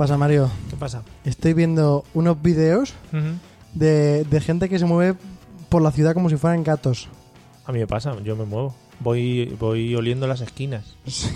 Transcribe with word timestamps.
Pasa, 0.00 0.16
Mario? 0.16 0.50
¿Qué 0.70 0.76
pasa? 0.76 1.02
Estoy 1.26 1.52
viendo 1.52 2.04
unos 2.14 2.40
videos 2.40 2.94
de, 3.74 4.24
de 4.24 4.40
gente 4.40 4.70
que 4.70 4.78
se 4.78 4.86
mueve 4.86 5.18
por 5.68 5.82
la 5.82 5.90
ciudad 5.92 6.14
como 6.14 6.30
si 6.30 6.36
fueran 6.36 6.64
gatos. 6.64 7.08
A 7.66 7.72
mí 7.72 7.80
me 7.80 7.86
pasa, 7.86 8.16
yo 8.24 8.34
me 8.34 8.46
muevo. 8.46 8.74
Voy, 9.00 9.54
voy 9.60 9.94
oliendo 9.94 10.26
las 10.26 10.40
esquinas. 10.40 10.96
Sí, 11.06 11.30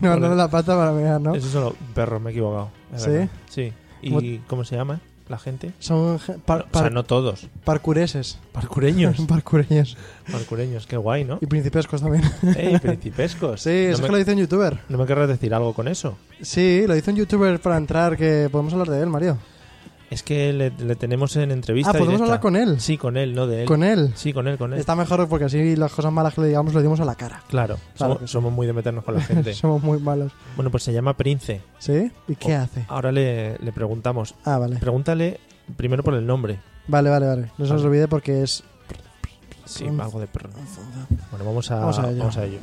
no 0.00 0.12
andando 0.12 0.34
la 0.36 0.48
pata 0.48 0.76
para 0.76 0.90
mirar, 0.90 1.20
¿no? 1.20 1.32
Eso 1.36 1.48
son 1.48 1.64
los 1.64 1.74
perros, 1.94 2.20
me 2.20 2.30
he 2.30 2.32
equivocado. 2.32 2.70
¿Sí? 2.96 3.08
verdad. 3.10 3.28
Sí. 3.50 3.72
¿Y 4.02 4.08
Como- 4.10 4.46
cómo 4.48 4.64
se 4.64 4.74
llama 4.74 5.00
la 5.30 5.38
gente? 5.38 5.72
Son 5.78 6.18
ge- 6.18 6.38
par- 6.38 6.60
o 6.60 6.62
sea, 6.72 6.82
par- 6.82 6.92
no 6.92 7.04
todos. 7.04 7.46
parkureses. 7.64 8.38
Parcureños. 8.52 9.16
Parkureños. 9.28 9.96
Parcureños, 10.30 10.86
qué 10.86 10.96
guay, 10.96 11.24
¿no? 11.24 11.38
Y 11.40 11.46
principescos 11.46 12.00
también. 12.02 12.24
¡Ey, 12.56 12.78
principescos! 12.78 13.60
Sí, 13.68 13.70
eso 13.70 13.90
no 13.90 13.94
es 13.94 14.00
me, 14.00 14.06
que 14.06 14.12
lo 14.12 14.18
dice 14.18 14.32
un 14.32 14.38
youtuber. 14.38 14.78
¿No 14.88 14.98
me 14.98 15.06
querrás 15.06 15.28
decir 15.28 15.52
algo 15.54 15.72
con 15.74 15.88
eso? 15.88 16.16
Sí, 16.40 16.84
lo 16.86 16.94
dice 16.94 17.10
un 17.10 17.16
youtuber 17.16 17.60
para 17.60 17.76
entrar, 17.76 18.16
que 18.16 18.48
podemos 18.50 18.72
hablar 18.72 18.88
de 18.90 19.02
él, 19.02 19.08
Mario. 19.08 19.38
Es 20.10 20.22
que 20.22 20.52
le, 20.54 20.70
le 20.70 20.96
tenemos 20.96 21.36
en 21.36 21.50
entrevista 21.50 21.90
Ah, 21.90 21.92
¿podemos 21.92 22.08
directa. 22.20 22.24
hablar 22.24 22.40
con 22.40 22.56
él? 22.56 22.80
Sí, 22.80 22.96
con 22.96 23.16
él, 23.18 23.34
no 23.34 23.46
de 23.46 23.60
él. 23.62 23.66
Con 23.68 23.82
él. 23.82 24.12
Sí, 24.14 24.32
con 24.32 24.48
él, 24.48 24.56
con 24.56 24.72
él. 24.72 24.78
Está 24.80 24.96
mejor 24.96 25.28
porque 25.28 25.44
así 25.44 25.76
las 25.76 25.92
cosas 25.92 26.10
malas 26.12 26.32
que 26.34 26.40
le 26.40 26.46
digamos 26.48 26.72
lo 26.72 26.80
digamos 26.80 26.98
a 27.00 27.04
la 27.04 27.14
cara. 27.14 27.42
Claro, 27.48 27.76
Claro 27.76 28.14
somos, 28.14 28.18
que 28.18 28.26
sí. 28.26 28.32
somos 28.32 28.52
muy 28.52 28.66
de 28.66 28.72
meternos 28.72 29.04
con 29.04 29.14
la 29.16 29.20
gente. 29.22 29.52
Somos 29.52 29.82
muy 29.82 29.98
malos. 29.98 30.32
bueno, 30.56 30.70
pues 30.70 30.82
se 30.82 30.92
llama 30.94 31.14
Prince. 31.14 31.60
¿Sí? 31.78 32.10
¿Y 32.26 32.36
qué 32.36 32.56
Oh. 32.56 32.60
hace? 32.62 32.84
Ahora 32.88 33.12
le, 33.12 33.58
le 33.58 33.72
preguntamos. 33.72 34.34
Ah, 34.44 34.56
vale. 34.58 34.76
Pregúntale 34.76 35.40
primero 35.76 36.02
por 36.02 36.14
el 36.14 36.26
nombre. 36.26 36.58
Vale, 36.86 37.10
vale, 37.10 37.26
vale. 37.26 37.42
No 37.58 37.66
se 37.66 37.74
os 37.74 37.82
Vale. 37.82 37.84
olvide 37.88 38.08
porque 38.08 38.42
es... 38.42 38.64
Sí, 39.66 39.84
algo 39.86 40.20
de. 40.20 40.26
Bueno, 41.30 41.44
vamos 41.44 41.70
a, 41.70 41.80
Vamos 41.80 41.98
a 41.98 42.08
ello. 42.10 42.18
Vamos 42.20 42.36
a 42.38 42.44
ello. 42.46 42.58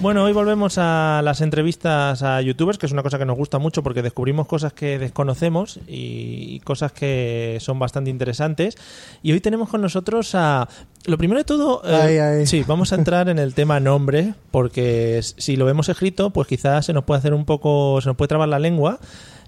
Bueno, 0.00 0.22
hoy 0.22 0.32
volvemos 0.32 0.78
a 0.78 1.22
las 1.24 1.40
entrevistas 1.40 2.22
a 2.22 2.40
youtubers, 2.40 2.78
que 2.78 2.86
es 2.86 2.92
una 2.92 3.02
cosa 3.02 3.18
que 3.18 3.24
nos 3.24 3.36
gusta 3.36 3.58
mucho 3.58 3.82
porque 3.82 4.00
descubrimos 4.00 4.46
cosas 4.46 4.72
que 4.72 4.96
desconocemos 4.96 5.80
y, 5.88 6.60
cosas 6.60 6.92
que 6.92 7.58
son 7.60 7.80
bastante 7.80 8.08
interesantes. 8.08 8.76
Y 9.24 9.32
hoy 9.32 9.40
tenemos 9.40 9.68
con 9.68 9.80
nosotros 9.80 10.36
a... 10.36 10.68
Lo 11.06 11.18
primero 11.18 11.40
de 11.40 11.44
todo, 11.44 11.82
eh, 11.84 11.94
Ay, 12.00 12.18
ay. 12.18 12.46
sí, 12.46 12.64
vamos 12.64 12.92
a 12.92 12.94
entrar 12.94 13.28
en 13.28 13.40
el 13.40 13.54
tema 13.54 13.80
nombre, 13.80 14.34
porque 14.52 15.20
si 15.22 15.56
lo 15.56 15.64
vemos 15.64 15.88
escrito, 15.88 16.30
pues 16.30 16.46
quizás 16.46 16.86
se 16.86 16.92
nos 16.92 17.02
puede 17.02 17.18
hacer 17.18 17.34
un 17.34 17.44
poco, 17.44 18.00
se 18.00 18.08
nos 18.08 18.16
puede 18.16 18.28
trabar 18.28 18.48
la 18.48 18.60
lengua. 18.60 19.00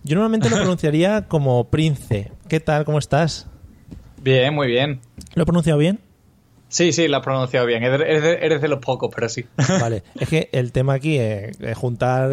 Yo 0.02 0.16
normalmente 0.16 0.50
lo 0.50 0.56
pronunciaría 0.58 1.28
como 1.28 1.70
Prince. 1.70 2.32
¿Qué 2.48 2.58
tal? 2.58 2.84
¿Cómo 2.84 2.98
estás? 2.98 3.46
Bien, 4.20 4.52
muy 4.52 4.66
bien. 4.66 5.00
¿Lo 5.34 5.44
he 5.44 5.46
pronunciado 5.46 5.78
bien? 5.78 6.00
Sí, 6.70 6.92
sí, 6.92 7.08
lo 7.08 7.16
has 7.18 7.22
pronunciado 7.24 7.66
bien. 7.66 7.82
Eres 7.82 8.22
de, 8.22 8.32
eres 8.40 8.62
de 8.62 8.68
los 8.68 8.78
pocos, 8.78 9.10
pero 9.14 9.28
sí. 9.28 9.44
Vale, 9.80 10.02
es 10.18 10.28
que 10.28 10.48
el 10.52 10.72
tema 10.72 10.94
aquí 10.94 11.18
es, 11.18 11.60
es 11.60 11.76
juntar 11.76 12.30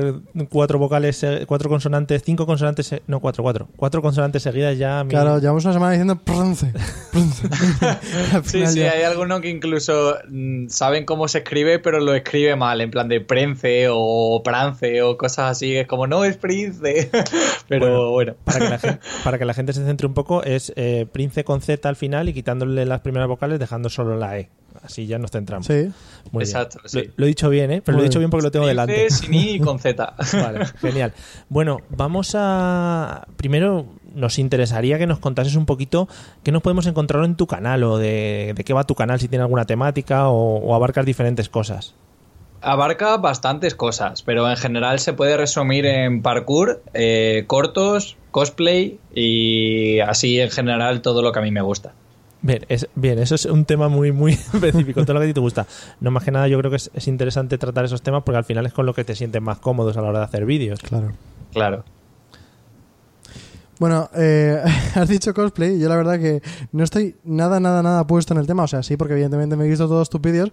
cuatro 0.50 0.80
vocales, 0.80 1.22
eh, 1.24 1.44
cuatro 1.48 1.70
consonantes, 1.70 2.22
cinco 2.24 2.46
consonantes, 2.46 2.88
se- 2.88 3.02
no, 3.08 3.20
cuatro, 3.20 3.44
cuatro, 3.44 3.68
cuatro 3.76 4.02
consonantes 4.02 4.44
seguidas 4.44 4.78
ya. 4.78 5.04
Claro, 5.10 5.40
llevamos 5.40 5.66
una 5.66 5.74
semana 5.74 5.92
diciendo 5.94 6.16
Prince. 6.24 6.72
Prince. 7.12 7.48
Al 8.36 8.46
Sí, 8.46 8.66
sí, 8.68 8.80
ya- 8.80 8.92
hay 8.92 9.04
algunos 9.04 9.42
que 9.42 9.50
incluso 9.50 10.16
mm, 10.30 10.68
saben 10.70 11.06
cómo 11.06 11.28
se 11.28 11.40
escribe, 11.40 11.80
pero 11.80 12.00
lo 12.00 12.14
escribe 12.14 12.56
mal, 12.56 12.80
en 12.82 12.92
plan 12.92 13.08
de 13.10 13.20
prence 13.22 13.88
o 13.90 14.42
prance 14.44 15.02
o 15.02 15.18
cosas 15.18 15.52
así. 15.52 15.76
Es 15.76 15.88
como, 15.88 16.06
no, 16.08 16.24
es 16.24 16.38
prince. 16.38 17.10
pero 17.68 18.12
bueno. 18.12 18.36
Para 18.44 18.60
que, 18.60 18.70
la 18.70 18.78
gente, 18.80 19.00
para 19.24 19.38
que 19.40 19.46
la 19.46 19.54
gente 19.54 19.74
se 19.74 19.84
centre 19.84 20.06
un 20.06 20.14
poco, 20.14 20.44
es 20.44 20.72
eh, 20.76 21.08
Prince 21.12 21.44
con 21.44 21.62
Z 21.62 21.90
al 21.90 21.96
final 21.96 22.30
y 22.30 22.34
quitándole 22.34 22.86
las 22.86 23.02
primeras 23.02 23.28
vocales, 23.28 23.60
dejando 23.60 23.90
solo 23.90 24.16
la 24.18 24.27
E. 24.38 24.50
Así 24.84 25.08
ya 25.08 25.18
nos 25.18 25.32
centramos. 25.32 25.66
Sí. 25.66 25.90
Muy 26.32 26.44
bien. 26.44 26.56
Exacto, 26.56 26.80
sí. 26.86 27.04
Lo, 27.06 27.12
lo 27.18 27.26
he 27.26 27.30
dicho 27.30 27.50
bien, 27.50 27.72
¿eh? 27.72 27.82
Pero 27.84 27.96
Muy 27.96 28.02
lo 28.02 28.06
he 28.06 28.10
dicho 28.10 28.20
bien. 28.20 28.30
porque 28.30 28.44
lo 28.44 28.52
tengo 28.52 28.68
delante. 28.68 29.10
sin 29.10 29.34
I 29.34 29.50
y 29.56 29.60
con 29.60 29.80
Z. 29.80 30.14
Vale, 30.34 30.66
genial. 30.80 31.14
Bueno, 31.50 31.80
vamos 31.90 32.34
a. 32.36 33.28
Primero, 33.38 33.88
nos 34.14 34.38
interesaría 34.38 34.98
que 35.00 35.08
nos 35.08 35.18
contases 35.20 35.56
un 35.56 35.66
poquito 35.66 36.08
qué 36.44 36.52
nos 36.52 36.62
podemos 36.62 36.86
encontrar 36.86 37.24
en 37.26 37.36
tu 37.36 37.48
canal 37.48 37.84
o 37.84 37.98
de, 37.98 38.54
de 38.56 38.64
qué 38.64 38.74
va 38.74 38.84
tu 38.84 38.94
canal, 38.96 39.20
si 39.20 39.28
tiene 39.28 39.42
alguna 39.44 39.66
temática 39.66 40.30
o, 40.30 40.58
o 40.60 40.76
abarcas 40.76 41.06
diferentes 41.06 41.50
cosas. 41.50 41.96
Abarca 42.62 43.18
bastantes 43.18 43.76
cosas, 43.76 44.24
pero 44.24 44.50
en 44.50 44.58
general 44.58 45.00
se 45.00 45.14
puede 45.14 45.38
resumir 45.38 45.86
en 45.86 46.22
parkour, 46.24 46.82
eh, 46.94 47.44
cortos, 47.48 48.18
cosplay 48.32 49.00
y 49.14 50.00
así 50.00 50.40
en 50.40 50.50
general 50.50 51.02
todo 51.02 51.22
lo 51.22 51.32
que 51.32 51.40
a 51.40 51.42
mí 51.44 51.52
me 51.52 51.62
gusta. 51.62 51.94
Bien, 52.42 52.66
es, 52.70 52.88
bien, 52.96 53.18
eso 53.20 53.36
es 53.36 53.46
un 53.46 53.66
tema 53.66 53.90
muy, 53.90 54.12
muy 54.12 54.34
específico, 54.54 55.02
todo 55.04 55.16
lo 55.16 55.20
que 55.20 55.26
a 55.26 55.30
ti 55.30 55.34
te 55.34 55.40
gusta. 55.40 55.66
No 56.00 56.12
más 56.12 56.24
que 56.24 56.32
nada, 56.32 56.48
yo 56.48 56.58
creo 56.60 56.70
que 56.70 56.78
es, 56.78 56.92
es 56.94 57.08
interesante 57.08 57.58
tratar 57.58 57.86
esos 57.86 58.02
temas 58.02 58.24
porque 58.24 58.38
al 58.38 58.46
final 58.46 58.66
es 58.66 58.74
con 58.74 58.86
lo 58.86 58.94
que 58.94 59.04
te 59.04 59.16
sientes 59.16 59.42
más 59.42 59.60
cómodos 59.60 59.98
a 59.98 60.02
la 60.02 60.10
hora 60.10 60.20
de 60.20 60.26
hacer 60.26 60.46
vídeos. 60.46 60.80
Claro. 60.80 61.12
Claro. 61.52 61.84
Bueno, 63.80 64.10
eh, 64.16 64.62
has 64.96 65.08
dicho 65.10 65.34
cosplay. 65.34 65.80
Yo 65.80 65.90
la 65.90 65.96
verdad 65.96 66.20
que 66.20 66.42
no 66.72 66.84
estoy 66.84 67.16
nada, 67.24 67.60
nada, 67.60 67.84
nada 67.84 68.06
puesto 68.08 68.34
en 68.34 68.40
el 68.40 68.48
tema. 68.48 68.64
O 68.64 68.68
sea, 68.68 68.84
sí, 68.84 68.98
porque 68.98 69.14
evidentemente 69.14 69.56
me 69.56 69.66
he 69.66 69.70
visto 69.70 69.88
todos 69.88 70.10
tus 70.10 70.22
vídeos. 70.22 70.52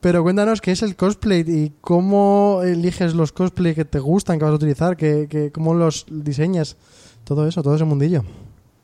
Pero 0.00 0.22
cuéntanos 0.22 0.60
qué 0.60 0.72
es 0.72 0.82
el 0.82 0.94
cosplay 0.94 1.40
y 1.46 1.72
cómo 1.80 2.60
eliges 2.64 3.14
los 3.14 3.32
cosplay 3.32 3.74
que 3.74 3.84
te 3.84 3.98
gustan, 3.98 4.38
que 4.38 4.44
vas 4.44 4.52
a 4.52 4.56
utilizar, 4.56 4.96
que, 4.96 5.26
que- 5.28 5.50
cómo 5.50 5.74
los 5.74 6.06
diseñas. 6.10 6.76
Todo 7.24 7.46
eso, 7.48 7.62
todo 7.62 7.74
ese 7.74 7.84
mundillo. 7.84 8.22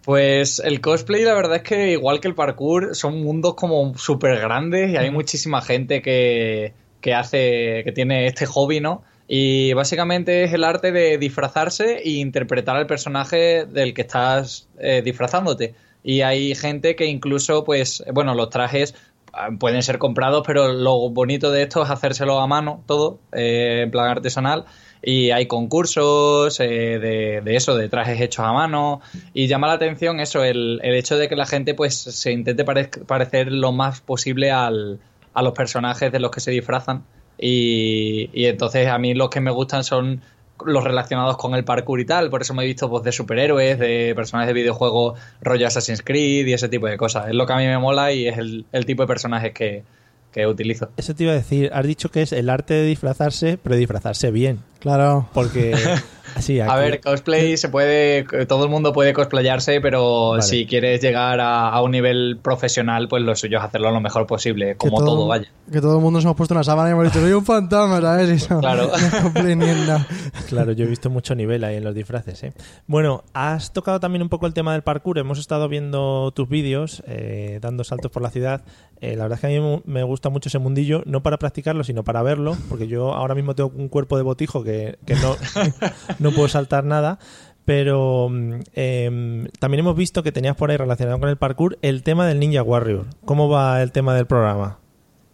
Pues 0.05 0.61
el 0.65 0.81
cosplay, 0.81 1.23
la 1.23 1.35
verdad 1.35 1.56
es 1.56 1.62
que 1.62 1.93
igual 1.93 2.21
que 2.21 2.29
el 2.29 2.35
parkour, 2.35 2.97
son 2.97 3.23
mundos 3.23 3.55
como 3.55 3.97
súper 3.97 4.41
grandes 4.41 4.91
y 4.91 4.97
hay 4.97 5.11
muchísima 5.12 5.62
gente 5.62 6.03
que, 6.03 6.75
que 7.00 7.15
hace, 7.15 7.82
que 7.85 7.93
tiene 7.93 8.26
este 8.26 8.47
hobby, 8.47 8.81
¿no? 8.81 9.05
Y 9.29 9.73
básicamente 9.75 10.44
es 10.44 10.53
el 10.53 10.65
arte 10.65 10.93
de 10.93 11.19
disfrazarse 11.19 11.99
e 11.99 12.11
interpretar 12.11 12.76
al 12.76 12.87
personaje 12.87 13.65
del 13.65 13.94
que 13.94 14.03
estás 14.03 14.69
eh, 14.79 15.03
disfrazándote. 15.05 15.75
Y 16.03 16.23
hay 16.23 16.55
gente 16.55 16.97
que 16.97 17.06
incluso, 17.06 17.65
pues, 17.65 18.05
bueno, 18.12 18.35
los 18.35 18.50
trajes 18.50 18.94
ah, 19.32 19.50
pueden 19.59 19.82
ser 19.82 19.99
comprados, 19.99 20.43
pero 20.47 20.73
lo 20.73 21.11
bonito 21.11 21.50
de 21.50 21.62
esto 21.62 21.82
es 21.82 21.91
hacérselo 21.91 22.41
a 22.41 22.47
mano, 22.47 22.82
todo, 22.87 23.21
eh, 23.32 23.82
en 23.85 23.91
plan 23.91 24.11
artesanal. 24.11 24.65
Y 25.02 25.31
hay 25.32 25.46
concursos 25.46 26.60
eh, 26.60 27.43
de, 27.44 27.56
eso, 27.56 27.76
de 27.76 27.88
trajes 27.88 28.20
hechos 28.20 28.44
a 28.44 28.52
mano. 28.52 29.00
Y 29.34 29.49
llama 29.49 29.66
la 29.66 29.75
atención 29.75 30.20
eso, 30.20 30.44
el, 30.44 30.81
el 30.82 30.94
hecho 30.94 31.16
de 31.16 31.28
que 31.28 31.37
la 31.37 31.46
gente 31.46 31.75
pues 31.75 31.96
se 31.96 32.31
intente 32.31 32.64
parecer 32.64 33.50
lo 33.50 33.72
más 33.72 34.00
posible 34.00 34.52
al, 34.52 35.00
a 35.34 35.43
los 35.43 35.52
personajes 35.54 36.12
de 36.12 36.20
los 36.20 36.31
que 36.31 36.40
se 36.40 36.50
disfrazan. 36.52 37.04
Y, 37.38 38.31
y 38.32 38.46
entonces 38.46 38.87
a 38.88 38.99
mí 38.99 39.14
los 39.14 39.31
que 39.31 39.40
me 39.40 39.50
gustan 39.50 39.82
son 39.82 40.22
los 40.64 40.84
relacionados 40.84 41.37
con 41.37 41.54
el 41.54 41.64
parkour 41.64 41.99
y 42.00 42.04
tal. 42.04 42.31
Por 42.31 42.43
eso 42.43 42.54
me 42.54 42.62
he 42.62 42.66
visto 42.66 42.88
pues, 42.88 43.02
de 43.02 43.10
superhéroes, 43.10 43.81
de 43.81 44.12
personajes 44.14 44.46
de 44.46 44.54
videojuegos 44.54 45.19
rollo 45.40 45.66
Assassin's 45.66 46.02
Creed 46.02 46.46
y 46.46 46.52
ese 46.52 46.69
tipo 46.69 46.87
de 46.87 46.96
cosas. 46.96 47.28
Es 47.28 47.34
lo 47.34 47.46
que 47.46 47.52
a 47.52 47.56
mí 47.56 47.66
me 47.66 47.78
mola 47.78 48.12
y 48.12 48.28
es 48.28 48.38
el, 48.38 48.66
el 48.70 48.87
tipo 48.87 49.02
de 49.02 49.08
personajes 49.08 49.52
que, 49.52 49.82
que 50.31 50.46
utilizo. 50.46 50.90
Eso 50.96 51.14
te 51.14 51.25
iba 51.25 51.32
a 51.32 51.37
decir, 51.37 51.70
has 51.72 51.87
dicho 51.87 52.10
que 52.10 52.22
es 52.22 52.32
el 52.32 52.49
arte 52.49 52.75
de 52.75 52.87
disfrazarse, 52.87 53.58
pero 53.62 53.76
disfrazarse 53.76 54.31
bien. 54.31 54.60
Claro. 54.82 55.29
Porque 55.32 55.75
así 56.34 56.58
A 56.61 56.76
ver, 56.76 57.00
cosplay 57.00 57.56
se 57.56 57.69
puede, 57.69 58.25
todo 58.46 58.64
el 58.64 58.70
mundo 58.70 58.93
puede 58.93 59.12
cosplayarse, 59.12 59.81
pero 59.81 60.31
Vale. 60.31 60.43
si 60.43 60.67
quieres 60.67 61.00
llegar 61.00 61.40
a, 61.40 61.69
a 61.69 61.82
un 61.82 61.93
nivel 61.93 62.38
profesional, 62.43 63.06
pues 63.08 63.23
lo 63.23 63.34
suyo 63.37 63.58
es 63.58 63.64
hacerlo 63.64 63.93
lo 63.93 64.00
mejor 64.00 64.26
posible, 64.26 64.76
como 64.76 64.99
todo, 65.05 65.26
vaya. 65.29 65.46
Que 65.70 65.81
todo 65.81 65.96
el 65.96 66.02
mundo 66.02 66.19
nos 66.19 66.25
hemos 66.25 66.37
puesto 66.37 66.55
una 66.55 66.64
sábana 66.64 66.90
y 66.90 66.93
hemos 66.93 67.05
dicho, 67.05 67.20
soy 67.20 67.32
un 67.32 67.44
fantasma, 67.44 68.00
¿sabes? 68.00 68.44
Y 68.44 68.52
no, 68.52 68.61
Claro. 68.61 68.90
no 69.12 69.23
cumple 69.23 69.56
ni 69.56 69.69
en 69.69 69.87
nada. 69.87 70.06
Claro, 70.49 70.73
yo 70.73 70.85
he 70.85 70.88
visto 70.88 71.08
mucho 71.11 71.35
nivel 71.35 71.62
ahí 71.64 71.76
en 71.76 71.85
los 71.85 71.94
disfraces. 71.94 72.43
¿eh? 72.43 72.52
Bueno, 72.87 73.23
has 73.32 73.73
tocado 73.73 74.00
también 74.00 74.23
un 74.23 74.28
poco 74.28 74.46
el 74.46 74.55
tema 74.55 74.73
del 74.73 74.82
parkour. 74.82 75.19
Hemos 75.19 75.38
estado 75.38 75.69
viendo 75.69 76.32
tus 76.32 76.49
vídeos, 76.49 77.02
eh, 77.06 77.58
dando 77.62 77.85
saltos 77.85 78.11
por 78.11 78.23
la 78.23 78.31
ciudad. 78.31 78.64
Eh, 79.00 79.17
la 79.17 79.25
verdad 79.25 79.37
es 79.37 79.40
que 79.40 79.56
a 79.56 79.61
mí 79.61 79.82
me 79.85 80.02
gusta 80.05 80.28
mucho 80.31 80.49
ese 80.49 80.58
mundillo, 80.61 81.02
no 81.06 81.23
para 81.23 81.37
practicarlo, 81.38 81.82
sino 81.82 82.05
para 82.05 82.23
verlo, 82.23 82.56
porque 82.69 82.87
yo 82.87 83.14
ahora 83.14 83.35
mismo 83.35 83.55
tengo 83.56 83.73
un 83.75 83.88
cuerpo 83.88 84.17
de 84.17 84.23
botijo 84.23 84.62
que, 84.62 84.72
que 85.07 85.15
no, 85.17 85.37
no 86.19 86.33
puedo 86.33 86.49
saltar 86.49 86.85
nada. 86.85 87.19
Pero 87.65 88.29
mm, 88.29 88.55
em, 88.75 89.47
también 89.59 89.81
hemos 89.81 89.97
visto 89.97 90.23
que 90.23 90.33
tenías 90.33 90.57
por 90.57 90.71
ahí 90.71 90.77
relacionado 90.77 91.21
con 91.21 91.29
el 91.29 91.37
parkour 91.37 91.79
el 91.83 92.03
tema 92.03 92.27
del 92.27 92.41
Ninja 92.41 92.63
Warrior. 92.63 93.07
¿Cómo 93.25 93.49
va 93.49 93.83
el 93.83 93.93
tema 93.93 94.15
del 94.15 94.27
programa? 94.27 94.81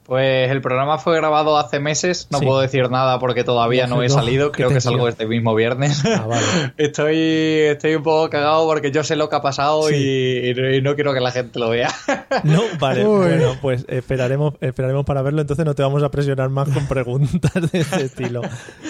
Pues 0.09 0.51
el 0.51 0.63
programa 0.63 0.97
fue 0.97 1.15
grabado 1.17 1.59
hace 1.59 1.81
meses, 1.81 2.29
no 2.31 2.39
Sí. 2.39 2.47
pudo 2.47 2.61
decir 2.61 2.91
nada 2.91 3.19
porque 3.19 3.45
todavía 3.45 3.87
no 3.87 4.03
he 4.03 4.09
salido, 4.09 4.53
creo 4.53 4.71
que 4.71 4.81
salgo 4.81 5.07
este 5.07 5.27
mismo 5.27 5.55
viernes. 5.55 6.03
Ah, 6.07 6.25
vale. 6.27 6.47
Estoy, 6.79 7.15
estoy 7.69 7.95
un 7.95 8.03
poco 8.03 8.31
cagado 8.31 8.67
porque 8.67 8.91
yo 8.91 9.05
sé 9.05 9.17
lo 9.17 9.29
que 9.29 9.37
ha 9.37 9.43
pasado 9.43 9.83
Sí. 9.89 9.97
y, 9.97 10.77
y 10.77 10.81
no- 10.81 10.95
quiero 10.95 11.13
que 11.13 11.21
la 11.21 11.31
gente 11.31 11.59
lo 11.59 11.69
vea. 11.69 11.91
No, 12.45 12.63
vale, 12.81 13.05
Uy. 13.07 13.19
bueno, 13.27 13.57
pues 13.61 13.85
esperaremos, 13.89 14.55
esperaremos 14.63 15.05
para 15.05 15.21
verlo, 15.21 15.43
entonces 15.43 15.67
no 15.67 15.75
te 15.75 15.83
vamos 15.83 16.03
a 16.03 16.11
presionar 16.11 16.49
más 16.49 16.71
con 16.71 16.87
preguntas 16.89 17.53
de 17.71 17.81
ese 17.81 18.05
estilo. 18.07 18.41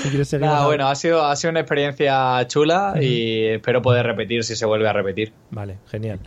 Si 0.00 0.10
quieres 0.10 0.28
seguir 0.28 0.48
bueno, 0.66 0.86
ha 0.86 0.94
sido, 0.94 1.24
ha 1.24 1.34
sido 1.34 1.50
una 1.50 1.60
experiencia 1.60 2.46
chula 2.46 2.94
y 3.00 3.44
espero 3.46 3.82
poder 3.82 4.06
repetir 4.06 4.44
si 4.44 4.54
se 4.54 4.66
vuelve 4.66 4.88
a 4.88 4.92
repetir. 4.92 5.32
Vale, 5.50 5.78
genial. 5.90 6.20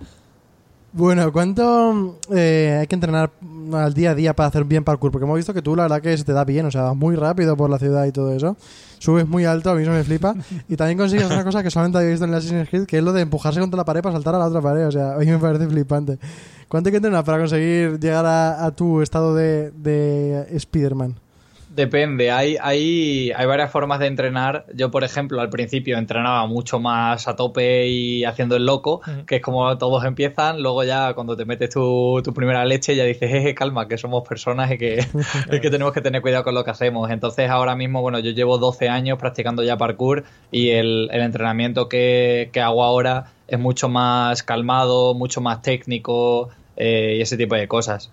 Bueno, 0.93 1.31
¿cuánto 1.31 2.19
eh, 2.33 2.79
hay 2.81 2.87
que 2.87 2.95
entrenar 2.95 3.31
al 3.71 3.93
día 3.93 4.11
a 4.11 4.15
día 4.15 4.35
para 4.35 4.49
hacer 4.49 4.65
bien 4.65 4.83
parkour? 4.83 5.09
Porque 5.09 5.23
hemos 5.23 5.37
visto 5.37 5.53
que 5.53 5.61
tú 5.61 5.73
la 5.73 5.83
verdad 5.83 6.01
que 6.01 6.17
se 6.17 6.25
te 6.25 6.33
da 6.33 6.43
bien, 6.43 6.65
o 6.65 6.71
sea, 6.71 6.81
vas 6.81 6.97
muy 6.97 7.15
rápido 7.15 7.55
por 7.55 7.69
la 7.69 7.79
ciudad 7.79 8.05
y 8.05 8.11
todo 8.11 8.33
eso. 8.33 8.57
Subes 8.99 9.25
muy 9.25 9.45
alto, 9.45 9.69
a 9.69 9.75
mí 9.75 9.83
eso 9.83 9.91
me 9.91 10.03
flipa. 10.03 10.35
Y 10.67 10.75
también 10.75 10.97
consigues 10.97 11.27
una 11.27 11.45
cosa 11.45 11.63
que 11.63 11.71
solamente 11.71 11.97
había 11.97 12.09
visto 12.09 12.25
en 12.25 12.31
el 12.31 12.37
Assassin's 12.37 12.67
Creed, 12.69 12.85
que 12.85 12.97
es 12.97 13.03
lo 13.03 13.13
de 13.13 13.21
empujarse 13.21 13.61
contra 13.61 13.77
la 13.77 13.85
pared 13.85 14.01
para 14.01 14.13
saltar 14.13 14.35
a 14.35 14.39
la 14.39 14.47
otra 14.47 14.61
pared. 14.61 14.85
O 14.85 14.91
sea, 14.91 15.13
a 15.13 15.17
mí 15.17 15.27
me 15.27 15.37
parece 15.37 15.65
flipante. 15.65 16.19
¿Cuánto 16.67 16.89
hay 16.89 16.91
que 16.91 16.97
entrenar 16.97 17.23
para 17.23 17.37
conseguir 17.37 17.97
llegar 17.97 18.25
a, 18.25 18.65
a 18.65 18.71
tu 18.75 19.01
estado 19.01 19.33
de, 19.33 19.71
de 19.71 20.45
Spider-Man? 20.57 21.20
Depende, 21.73 22.31
hay, 22.31 22.57
hay, 22.61 23.31
hay 23.33 23.45
varias 23.45 23.71
formas 23.71 23.99
de 23.99 24.07
entrenar. 24.07 24.65
Yo, 24.73 24.91
por 24.91 25.05
ejemplo, 25.05 25.39
al 25.39 25.49
principio 25.49 25.97
entrenaba 25.97 26.45
mucho 26.45 26.81
más 26.81 27.29
a 27.29 27.37
tope 27.37 27.87
y 27.87 28.25
haciendo 28.25 28.57
el 28.57 28.65
loco, 28.65 28.99
que 29.25 29.37
es 29.37 29.41
como 29.41 29.77
todos 29.77 30.03
empiezan. 30.03 30.61
Luego 30.61 30.83
ya 30.83 31.13
cuando 31.13 31.37
te 31.37 31.45
metes 31.45 31.69
tu, 31.69 32.21
tu 32.25 32.33
primera 32.33 32.65
leche 32.65 32.93
ya 32.97 33.05
dices, 33.05 33.31
jeje, 33.31 33.55
calma, 33.55 33.87
que 33.87 33.97
somos 33.97 34.27
personas 34.27 34.69
y 34.69 34.77
que, 34.77 35.07
y 35.49 35.59
que 35.61 35.69
tenemos 35.69 35.93
que 35.93 36.01
tener 36.01 36.21
cuidado 36.21 36.43
con 36.43 36.55
lo 36.55 36.65
que 36.65 36.71
hacemos. 36.71 37.09
Entonces 37.09 37.49
ahora 37.49 37.73
mismo, 37.77 38.01
bueno, 38.01 38.19
yo 38.19 38.31
llevo 38.31 38.57
12 38.57 38.89
años 38.89 39.17
practicando 39.17 39.63
ya 39.63 39.77
parkour 39.77 40.25
y 40.51 40.71
el, 40.71 41.07
el 41.13 41.21
entrenamiento 41.21 41.87
que, 41.87 42.49
que 42.51 42.59
hago 42.59 42.83
ahora 42.83 43.31
es 43.47 43.59
mucho 43.59 43.87
más 43.87 44.43
calmado, 44.43 45.13
mucho 45.13 45.39
más 45.39 45.61
técnico 45.61 46.49
eh, 46.75 47.15
y 47.17 47.21
ese 47.21 47.37
tipo 47.37 47.55
de 47.55 47.69
cosas. 47.69 48.11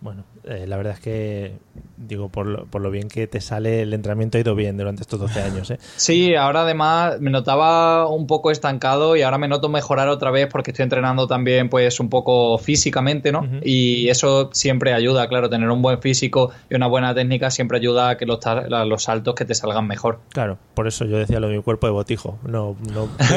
Bueno, 0.00 0.24
eh, 0.44 0.64
la 0.66 0.78
verdad 0.78 0.94
es 0.94 1.00
que, 1.00 1.58
digo, 2.00 2.28
por 2.30 2.46
lo, 2.46 2.64
por 2.66 2.80
lo 2.80 2.90
bien 2.90 3.08
que 3.08 3.26
te 3.26 3.40
sale, 3.40 3.82
el 3.82 3.92
entrenamiento 3.92 4.38
ha 4.38 4.40
ido 4.40 4.54
bien 4.54 4.76
durante 4.76 5.02
estos 5.02 5.20
12 5.20 5.42
años, 5.42 5.70
¿eh? 5.70 5.78
Sí, 5.96 6.34
ahora 6.34 6.62
además 6.62 7.20
me 7.20 7.30
notaba 7.30 8.06
un 8.08 8.26
poco 8.26 8.50
estancado 8.50 9.16
y 9.16 9.22
ahora 9.22 9.38
me 9.38 9.48
noto 9.48 9.68
mejorar 9.68 10.08
otra 10.08 10.30
vez 10.30 10.48
porque 10.50 10.70
estoy 10.70 10.84
entrenando 10.84 11.26
también 11.26 11.68
pues 11.68 12.00
un 12.00 12.08
poco 12.08 12.56
físicamente, 12.58 13.32
¿no? 13.32 13.46
Y 13.62 14.08
eso 14.08 14.50
siempre 14.52 14.94
ayuda, 14.94 15.28
claro, 15.28 15.50
tener 15.50 15.68
un 15.68 15.82
buen 15.82 16.00
físico 16.00 16.50
y 16.70 16.74
una 16.74 16.86
buena 16.86 17.14
técnica 17.14 17.50
siempre 17.50 17.78
ayuda 17.78 18.10
a 18.10 18.16
que 18.16 18.26
los, 18.26 18.44
a 18.46 18.84
los 18.84 19.02
saltos 19.02 19.34
que 19.34 19.44
te 19.44 19.54
salgan 19.54 19.86
mejor. 19.86 20.20
Claro, 20.30 20.58
por 20.74 20.86
eso 20.86 21.04
yo 21.04 21.18
decía 21.18 21.38
lo 21.40 21.48
de 21.48 21.56
mi 21.56 21.62
cuerpo 21.62 21.86
de 21.86 21.92
botijo. 21.92 22.38
No, 22.44 22.76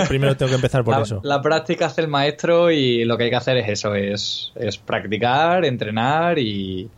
primero 0.08 0.38
tengo 0.38 0.50
que 0.50 0.56
empezar 0.56 0.84
por 0.84 0.94
La, 0.94 1.02
eso. 1.02 1.20
la 1.24 1.42
práctica 1.42 1.88
hace 1.88 2.02
el 2.02 2.08
maestro 2.08 2.72
y 2.72 3.04
lo 3.04 3.18
que 3.18 3.26
hay 3.26 3.30
que 3.30 3.36
hacer 3.36 3.58
es 3.58 3.68
eso, 3.68 3.96
es, 3.96 4.52
es 4.56 4.78
practicar, 4.78 5.66
entrenar 5.66 6.40
y, 6.40 6.90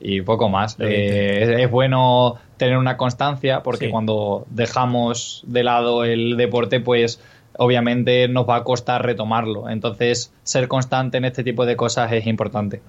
y 0.00 0.22
poco 0.22 0.48
más. 0.48 0.76
Eh, 0.80 1.40
es, 1.42 1.48
es 1.60 1.70
bueno 1.70 2.36
tener 2.56 2.76
una 2.78 2.96
constancia 2.96 3.62
porque 3.62 3.86
Sí. 3.86 3.90
cuando 3.90 4.46
dejamos 4.50 5.44
de 5.46 5.62
lado 5.64 6.04
el 6.04 6.36
deporte, 6.36 6.80
pues 6.80 7.20
obviamente 7.58 8.28
nos 8.28 8.48
va 8.48 8.56
a 8.56 8.64
costar 8.64 9.04
retomarlo. 9.04 9.68
Entonces, 9.68 10.32
ser 10.42 10.68
constante 10.68 11.18
en 11.18 11.24
este 11.26 11.44
tipo 11.44 11.66
de 11.66 11.76
cosas 11.76 12.10
es 12.12 12.26
importante. 12.26 12.80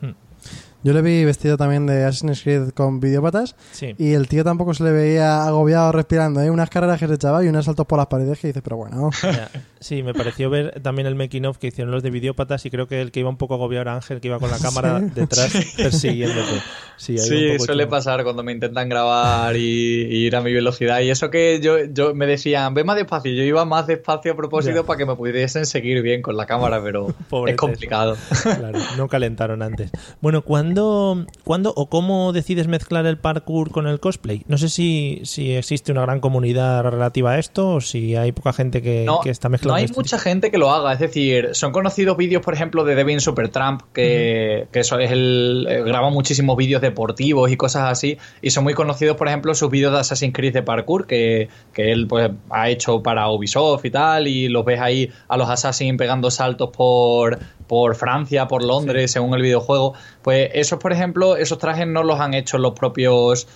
Yo 0.84 0.94
le 0.94 1.02
vi 1.02 1.24
vestido 1.26 1.58
también 1.58 1.86
de 1.86 2.06
Assassin's 2.06 2.42
Creed 2.42 2.70
con 2.70 3.00
videópatas 3.00 3.56
Sí. 3.72 3.94
y 3.98 4.14
el 4.14 4.28
tío 4.28 4.44
tampoco 4.44 4.74
se 4.74 4.84
le 4.84 4.92
veía 4.92 5.44
agobiado 5.46 5.92
respirando, 5.92 6.42
¿eh? 6.42 6.50
Unas 6.50 6.70
carreras 6.70 7.00
que 7.00 7.08
se 7.08 7.14
echaba 7.16 7.44
y 7.44 7.48
unos 7.50 7.66
saltos 7.66 7.86
por 7.86 7.98
las 8.00 8.08
paredes 8.08 8.40
que 8.40 8.48
dices, 8.48 8.64
pero 8.64 8.78
bueno... 8.78 9.10
Sí, 9.82 10.04
me 10.04 10.14
pareció 10.14 10.50
ver 10.50 10.80
también 10.82 11.08
el 11.08 11.16
making 11.16 11.46
of 11.48 11.58
que 11.58 11.68
hicieron 11.68 11.92
los 11.92 12.04
de 12.04 12.12
videópatas 12.12 12.66
y 12.66 12.70
creo 12.70 12.88
que 12.88 13.02
el 13.02 13.12
que 13.12 13.20
iba 13.22 13.30
un 13.30 13.38
poco 13.38 13.56
agobiado 13.56 13.82
era 13.82 13.96
Ángel, 13.96 14.22
que 14.22 14.28
iba 14.28 14.40
con 14.40 14.50
la 14.52 14.60
cámara 14.62 15.00
Sí. 15.00 15.06
detrás 15.16 15.52
persiguiéndote. 15.76 16.62
Sí, 16.98 17.18
Sí, 17.18 17.48
poco 17.54 17.66
suele 17.66 17.84
chungo. 17.86 17.96
pasar 17.96 18.24
cuando 18.24 18.44
me 18.44 18.52
intentan 18.52 18.88
grabar 18.88 19.56
y, 19.56 19.60
y 20.04 20.26
ir 20.28 20.36
a 20.36 20.42
mi 20.42 20.54
velocidad. 20.54 21.00
Y 21.02 21.10
eso 21.10 21.32
que 21.32 21.60
yo, 21.60 21.78
yo 21.92 22.14
me 22.14 22.28
decían, 22.28 22.76
ve 22.76 22.84
más 22.84 22.96
despacio. 22.96 23.32
Yo 23.34 23.42
iba 23.44 23.66
más 23.66 23.88
despacio 23.88 24.34
a 24.34 24.36
propósito 24.36 24.76
Ya. 24.76 24.84
para 24.84 24.98
que 25.00 25.06
me 25.08 25.16
pudiesen 25.16 25.66
seguir 25.66 26.04
bien 26.04 26.22
con 26.22 26.38
la 26.38 26.46
cámara, 26.46 26.80
pero 26.84 27.08
es 27.48 27.56
complicado. 27.56 28.16
Claro, 28.62 28.78
no 28.98 29.08
calentaron 29.08 29.64
antes. 29.64 29.90
Bueno, 30.22 30.44
¿cuándo, 30.44 31.26
¿cuándo 31.44 31.74
o 31.76 31.90
cómo 31.90 32.34
decides 32.34 32.68
mezclar 32.68 33.08
el 33.08 33.18
parkour 33.18 33.72
con 33.72 33.88
el 33.88 34.00
cosplay? 34.00 34.44
No 34.48 34.60
sé 34.60 34.70
si, 34.70 35.22
si 35.24 35.54
existe 35.54 35.92
una 35.92 36.02
gran 36.02 36.20
comunidad 36.20 36.84
relativa 36.84 37.32
a 37.32 37.40
esto 37.40 37.70
o 37.76 37.82
si 37.82 38.16
hay 38.16 38.32
poca 38.32 38.54
gente 38.54 38.82
que, 38.84 39.06
No, 39.06 39.22
que 39.22 39.32
está 39.32 39.50
no 39.72 39.76
hay 39.76 39.88
mucha 39.96 40.20
gente 40.20 40.52
que 40.52 40.58
lo 40.58 40.72
haga. 40.72 40.94
Es 40.94 41.00
decir, 41.00 41.50
son 41.54 41.72
conocidos 41.72 42.18
vídeos, 42.18 42.44
por 42.44 42.54
ejemplo, 42.54 42.84
de 42.84 42.96
Devin 42.96 43.20
Supertramp, 43.20 43.82
que, 43.94 44.68
que 44.72 44.80
eso 44.80 45.00
es 45.00 45.12
el. 45.12 45.66
eh, 45.70 45.84
graba 45.84 46.10
muchísimos 46.10 46.56
vídeos 46.58 46.82
deportivos 46.82 47.52
y 47.52 47.58
cosas 47.58 47.92
así. 47.92 48.18
Y 48.42 48.52
son 48.52 48.64
muy 48.64 48.74
conocidos, 48.74 49.18
por 49.18 49.28
ejemplo, 49.28 49.54
sus 49.56 49.70
vídeos 49.70 49.92
de 49.94 50.00
Assassin's 50.00 50.34
Creed 50.34 50.54
de 50.54 50.64
parkour, 50.64 51.08
que, 51.08 51.50
que 51.74 51.92
él 51.92 52.08
pues 52.08 52.30
ha 52.50 52.70
hecho 52.70 53.02
para 53.02 53.30
Ubisoft 53.30 53.86
y 53.86 53.92
tal. 53.92 54.28
Y 54.28 54.48
los 54.50 54.64
ves 54.66 54.80
ahí 54.80 55.12
a 55.28 55.38
los 55.38 55.50
Assassin 55.50 55.98
pegando 55.98 56.30
saltos 56.32 56.70
por, 56.70 57.40
por 57.68 57.96
Francia, 57.96 58.48
por 58.48 58.64
Londres, 58.64 59.12
según 59.12 59.34
el 59.34 59.42
videojuego. 59.42 59.94
Pues 60.22 60.50
esos, 60.54 60.80
por 60.80 60.94
ejemplo, 60.94 61.36
esos 61.38 61.58
trajes 61.58 61.88
no 61.88 62.04
los 62.04 62.20
han 62.20 62.34
hecho 62.34 62.58
los 62.58 62.74
propios. 62.74 63.48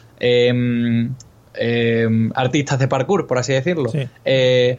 em, 1.57 2.31
artistas 2.35 2.79
de 2.79 2.87
parkour, 2.87 3.27
por 3.27 3.37
así 3.37 3.53
decirlo. 3.53 3.89
Sí. 3.89 4.07
Eh, 4.25 4.77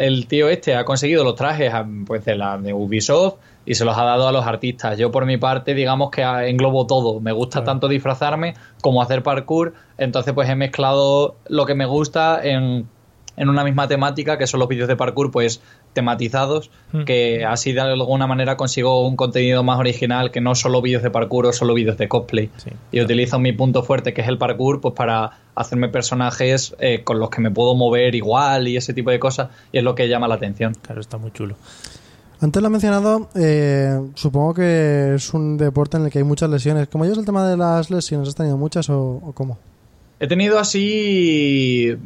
el 0.00 0.26
tío 0.26 0.48
este 0.48 0.74
ha 0.76 0.84
conseguido 0.84 1.24
los 1.24 1.34
trajes 1.34 1.72
a- 1.72 1.86
pues 2.06 2.24
de 2.24 2.36
la 2.36 2.58
de 2.58 2.72
Ubisoft 2.72 3.34
y 3.66 3.74
se 3.74 3.84
los 3.84 3.96
ha 3.98 4.04
dado 4.04 4.26
a 4.28 4.32
los 4.32 4.46
artistas. 4.46 4.96
Yo 4.96 5.10
por 5.10 5.26
mi 5.26 5.36
parte, 5.36 5.74
digamos 5.74 6.10
que 6.10 6.22
englobo 6.22 6.86
todo. 6.86 7.20
Me 7.20 7.32
gusta 7.32 7.64
tanto 7.64 7.86
disfrazarme 7.88 8.54
como 8.80 9.02
hacer 9.02 9.22
parkour. 9.22 9.74
Entonces 9.98 10.32
pues 10.32 10.48
he 10.48 10.54
mezclado 10.56 11.36
lo 11.48 11.66
que 11.66 11.74
me 11.74 11.84
gusta 11.84 12.40
en, 12.42 12.88
en 13.36 13.48
una 13.48 13.64
misma 13.64 13.86
temática, 13.86 14.38
que 14.38 14.46
son 14.46 14.60
los 14.60 14.68
vídeos 14.68 14.88
de 14.88 14.96
parkour 14.96 15.30
pues 15.30 15.60
tematizados, 15.92 16.70
Hmm. 16.92 17.04
que 17.04 17.44
así 17.44 17.72
de 17.72 17.80
alguna 17.82 18.26
manera 18.26 18.56
consigo 18.56 19.06
un 19.06 19.14
contenido 19.16 19.62
más 19.62 19.78
original 19.78 20.30
que 20.30 20.40
no 20.40 20.54
solo 20.54 20.80
vídeos 20.80 21.02
de 21.02 21.10
parkour 21.10 21.46
o 21.46 21.52
solo 21.52 21.74
vídeos 21.74 21.98
de 21.98 22.08
cosplay. 22.08 22.50
Sí. 22.56 22.70
Y 22.92 23.00
utilizo 23.02 23.38
mi 23.38 23.52
punto 23.52 23.82
fuerte, 23.82 24.14
que 24.14 24.22
es 24.22 24.28
el 24.28 24.38
parkour, 24.38 24.80
pues 24.80 24.94
para 24.94 25.32
hacerme 25.54 25.88
personajes 25.88 26.74
eh, 26.78 27.02
con 27.04 27.18
los 27.18 27.28
que 27.30 27.40
me 27.42 27.50
puedo 27.50 27.74
mover 27.74 28.14
igual 28.14 28.68
y 28.68 28.76
ese 28.76 28.94
tipo 28.94 29.10
de 29.10 29.18
cosas, 29.18 29.48
y 29.72 29.78
es 29.78 29.84
lo 29.84 29.94
que 29.94 30.08
llama 30.08 30.28
la 30.28 30.36
atención. 30.36 30.72
Claro, 30.80 31.00
está 31.00 31.18
muy 31.18 31.30
chulo. 31.32 31.56
Antes 32.40 32.62
lo 32.62 32.68
he 32.68 32.70
mencionado, 32.70 33.28
eh, 33.34 34.00
supongo 34.14 34.54
que 34.54 35.14
es 35.16 35.34
un 35.34 35.56
deporte 35.58 35.96
en 35.96 36.04
el 36.04 36.10
que 36.10 36.18
hay 36.18 36.24
muchas 36.24 36.48
lesiones. 36.48 36.86
¿Cómo 36.88 37.04
llevas 37.04 37.18
el 37.18 37.26
tema 37.26 37.46
de 37.48 37.56
las 37.56 37.90
lesiones? 37.90 38.28
¿Has 38.28 38.34
tenido 38.36 38.56
muchas 38.56 38.88
o, 38.88 39.20
o 39.24 39.32
cómo? 39.32 39.58
He 40.20 40.26
tenido 40.26 40.58
así. 40.58 41.96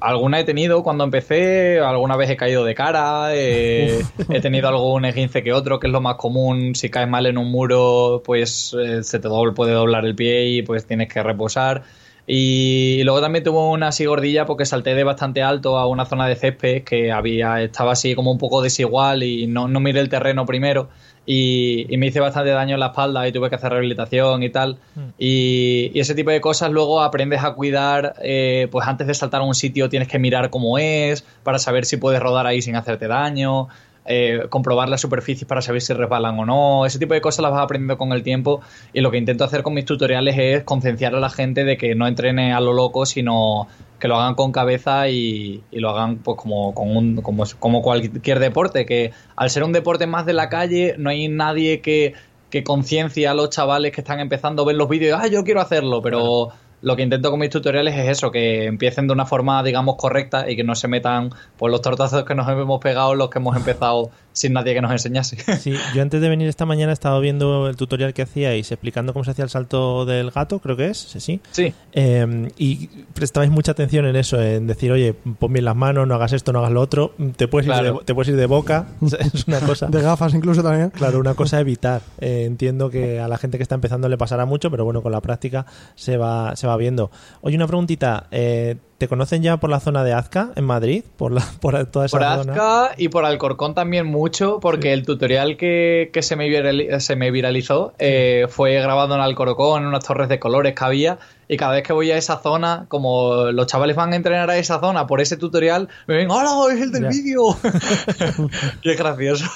Alguna 0.00 0.40
he 0.40 0.44
tenido 0.44 0.82
cuando 0.82 1.04
empecé, 1.04 1.80
alguna 1.80 2.16
vez 2.16 2.30
he 2.30 2.36
caído 2.36 2.64
de 2.64 2.74
cara, 2.74 3.34
eh, 3.34 4.02
he 4.28 4.40
tenido 4.40 4.68
algún 4.68 5.04
esguince 5.04 5.42
que 5.42 5.52
otro, 5.52 5.78
que 5.78 5.86
es 5.86 5.92
lo 5.92 6.00
más 6.00 6.16
común. 6.16 6.74
Si 6.74 6.90
caes 6.90 7.08
mal 7.08 7.26
en 7.26 7.38
un 7.38 7.50
muro, 7.50 8.22
pues 8.24 8.74
eh, 8.78 9.02
se 9.02 9.18
te 9.18 9.28
doble- 9.28 9.54
puede 9.54 9.72
doblar 9.72 10.04
el 10.04 10.14
pie 10.14 10.48
y 10.48 10.62
pues 10.62 10.86
tienes 10.86 11.08
que 11.12 11.22
reposar. 11.22 11.82
Y, 12.26 13.02
luego 13.02 13.20
también 13.20 13.44
tuve 13.44 13.58
una 13.58 13.88
así 13.88 14.06
gordilla 14.06 14.46
porque 14.46 14.64
salté 14.64 14.94
de 14.94 15.02
bastante 15.02 15.42
alto 15.42 15.76
a 15.76 15.86
una 15.86 16.06
zona 16.06 16.28
de 16.28 16.36
césped 16.36 16.84
que 16.84 17.10
había, 17.10 17.60
estaba 17.62 17.92
así 17.92 18.14
como 18.14 18.30
un 18.30 18.38
poco 18.38 18.62
desigual 18.62 19.24
y 19.24 19.48
no, 19.48 19.66
no 19.66 19.80
miré 19.80 20.00
el 20.00 20.08
terreno 20.08 20.46
primero. 20.46 20.88
Y, 21.24 21.86
me 21.98 22.06
hice 22.08 22.20
bastante 22.20 22.50
daño 22.50 22.74
en 22.74 22.80
la 22.80 22.86
espalda 22.86 23.28
y 23.28 23.32
tuve 23.32 23.48
que 23.48 23.54
hacer 23.54 23.70
rehabilitación 23.70 24.42
y 24.42 24.50
tal. 24.50 24.78
Mm. 24.94 25.00
Y, 25.18 25.92
ese 25.94 26.14
tipo 26.14 26.30
de 26.30 26.40
cosas 26.40 26.70
luego 26.70 27.02
aprendes 27.02 27.44
a 27.44 27.54
cuidar, 27.54 28.14
eh, 28.22 28.68
pues 28.70 28.86
antes 28.86 29.06
de 29.06 29.14
saltar 29.14 29.40
a 29.40 29.44
un 29.44 29.54
sitio 29.54 29.88
tienes 29.88 30.08
que 30.08 30.18
mirar 30.18 30.50
cómo 30.50 30.78
es 30.78 31.24
para 31.42 31.58
saber 31.58 31.84
si 31.84 31.96
puedes 31.96 32.20
rodar 32.20 32.46
ahí 32.46 32.62
sin 32.62 32.76
hacerte 32.76 33.06
daño. 33.06 33.68
Eh, 34.04 34.46
comprobar 34.48 34.88
las 34.88 35.00
superficies 35.00 35.46
para 35.46 35.62
saber 35.62 35.80
si 35.80 35.92
resbalan 35.92 36.36
o 36.38 36.44
no. 36.44 36.86
Ese 36.86 36.98
tipo 36.98 37.14
de 37.14 37.20
cosas 37.20 37.42
las 37.42 37.52
vas 37.52 37.62
aprendiendo 37.62 37.98
con 37.98 38.12
el 38.12 38.24
tiempo 38.24 38.60
y 38.92 39.00
lo 39.00 39.12
que 39.12 39.18
intento 39.18 39.44
hacer 39.44 39.62
con 39.62 39.74
mis 39.74 39.84
tutoriales 39.84 40.36
es 40.38 40.64
concienciar 40.64 41.14
a 41.14 41.20
la 41.20 41.30
gente 41.30 41.64
de 41.64 41.76
que 41.76 41.94
no 41.94 42.08
entrene 42.08 42.52
a 42.52 42.60
lo 42.60 42.72
loco, 42.72 43.06
sino 43.06 43.68
que 44.00 44.08
lo 44.08 44.16
hagan 44.16 44.34
con 44.34 44.50
cabeza 44.50 45.08
y, 45.08 45.62
lo 45.70 45.90
hagan 45.90 46.16
pues 46.16 46.36
como, 46.36 46.74
como, 46.74 47.82
cualquier 47.82 48.40
deporte, 48.40 48.84
que 48.84 49.12
al 49.36 49.50
ser 49.50 49.62
un 49.62 49.72
deporte 49.72 50.08
más 50.08 50.26
de 50.26 50.32
la 50.32 50.48
calle 50.48 50.96
no 50.98 51.10
hay 51.10 51.28
nadie 51.28 51.80
que, 51.80 52.14
que 52.50 52.64
conciencia 52.64 53.30
a 53.30 53.34
los 53.34 53.50
chavales 53.50 53.92
que 53.92 54.00
están 54.00 54.18
empezando 54.18 54.62
a 54.62 54.66
ver 54.66 54.74
los 54.74 54.88
vídeos 54.88 55.20
ah, 55.22 55.28
yo 55.28 55.44
quiero 55.44 55.60
hacerlo, 55.60 56.02
pero 56.02 56.48
lo 56.82 56.96
que 56.96 57.02
intento 57.02 57.30
con 57.30 57.40
mis 57.40 57.50
tutoriales 57.50 57.96
es 57.96 58.08
eso, 58.08 58.30
que 58.30 58.66
empiecen 58.66 59.06
de 59.06 59.12
una 59.12 59.24
forma, 59.24 59.62
digamos, 59.62 59.96
correcta 59.96 60.50
y 60.50 60.56
que 60.56 60.64
no 60.64 60.74
se 60.74 60.88
metan 60.88 61.30
por 61.56 61.70
los 61.70 61.80
tortazos 61.80 62.24
que 62.24 62.34
nos 62.34 62.48
hemos 62.48 62.80
pegado 62.80 63.14
los 63.14 63.30
que 63.30 63.38
hemos 63.38 63.56
empezado 63.56 64.10
sin 64.32 64.54
nadie 64.54 64.74
que 64.74 64.80
nos 64.80 64.90
enseñase. 64.90 65.36
Sí, 65.62 65.74
yo 65.94 66.02
antes 66.02 66.20
de 66.20 66.28
venir 66.28 66.48
esta 66.48 66.66
mañana 66.66 66.90
he 66.90 66.94
estado 66.94 67.20
viendo 67.20 67.68
el 67.68 67.76
tutorial 67.76 68.14
que 68.14 68.22
hacíais 68.22 68.72
explicando 68.72 69.12
cómo 69.12 69.24
se 69.24 69.30
hacía 69.30 69.44
el 69.44 69.50
salto 69.50 70.04
del 70.04 70.30
gato, 70.30 70.58
creo 70.58 70.76
que 70.76 70.86
es, 70.86 70.98
sí. 70.98 71.40
Sí. 71.52 71.72
Eh, 71.92 72.50
y 72.56 72.88
prestabais 73.14 73.50
mucha 73.50 73.72
atención 73.72 74.06
en 74.06 74.16
eso, 74.16 74.42
en 74.42 74.66
decir, 74.66 74.90
oye, 74.90 75.14
pon 75.14 75.52
bien 75.52 75.64
las 75.64 75.76
manos, 75.76 76.08
no 76.08 76.14
hagas 76.14 76.32
esto, 76.32 76.52
no 76.52 76.58
hagas 76.58 76.72
lo 76.72 76.80
otro, 76.80 77.14
te 77.36 77.46
puedes, 77.46 77.68
ir, 77.68 77.74
de, 77.74 77.98
te 78.04 78.14
puedes 78.14 78.30
ir 78.30 78.36
de 78.36 78.46
boca, 78.46 78.88
es 79.02 79.46
una 79.46 79.60
cosa. 79.60 79.86
de 79.86 80.02
gafas 80.02 80.34
incluso 80.34 80.62
también. 80.62 80.90
Claro, 80.90 81.20
una 81.20 81.34
cosa 81.34 81.58
a 81.58 81.60
evitar. 81.60 82.02
Eh, 82.18 82.44
entiendo 82.46 82.90
que 82.90 83.20
a 83.20 83.28
la 83.28 83.38
gente 83.38 83.58
que 83.58 83.62
está 83.62 83.76
empezando 83.76 84.08
le 84.08 84.18
pasará 84.18 84.46
mucho, 84.46 84.70
pero 84.70 84.84
bueno, 84.84 85.02
con 85.02 85.12
la 85.12 85.20
práctica 85.20 85.66
se 85.94 86.16
va, 86.16 86.56
se 86.56 86.66
va 86.66 86.71
viendo. 86.76 87.10
Oye, 87.40 87.56
una 87.56 87.66
preguntita, 87.66 88.26
eh, 88.30 88.76
¿Te 89.02 89.08
conocen 89.08 89.42
ya 89.42 89.56
por 89.56 89.68
la 89.68 89.80
zona 89.80 90.04
de 90.04 90.12
Azca, 90.12 90.52
en 90.54 90.64
Madrid? 90.64 91.02
Por, 91.16 91.32
la, 91.32 91.42
por 91.60 91.86
toda 91.86 92.06
esa 92.06 92.16
por 92.16 92.44
zona. 92.44 92.52
Azca 92.52 92.94
y 92.96 93.08
por 93.08 93.24
Alcorcón 93.24 93.74
también 93.74 94.06
mucho, 94.06 94.60
porque 94.60 94.92
el 94.92 95.04
tutorial 95.04 95.56
que, 95.56 96.08
se, 96.20 96.36
me 96.36 96.48
viralizó, 96.48 97.00
se 97.00 97.16
me 97.16 97.32
viralizó 97.32 97.94
eh, 97.98 98.46
fue 98.48 98.74
grabado 98.74 99.16
en 99.16 99.20
Alcorcón, 99.20 99.82
en 99.82 99.88
unas 99.88 100.04
torres 100.04 100.28
de 100.28 100.38
colores 100.38 100.76
que 100.76 100.84
había. 100.84 101.18
Y 101.48 101.56
cada 101.56 101.72
vez 101.72 101.82
que 101.82 101.92
voy 101.92 102.12
a 102.12 102.16
esa 102.16 102.38
zona, 102.38 102.86
como 102.86 103.46
los 103.46 103.66
chavales 103.66 103.96
van 103.96 104.12
a 104.12 104.16
entrenar 104.16 104.48
a 104.48 104.56
esa 104.56 104.78
zona 104.78 105.08
por 105.08 105.20
ese 105.20 105.36
tutorial, 105.36 105.88
me 106.06 106.14
ven, 106.14 106.30
¡Hola! 106.30 106.72
¡Es 106.72 106.80
el 106.80 106.92
del 106.92 107.06
vídeo! 107.06 107.56
y 108.82 108.88
es 108.88 108.96
gracioso. 108.96 109.46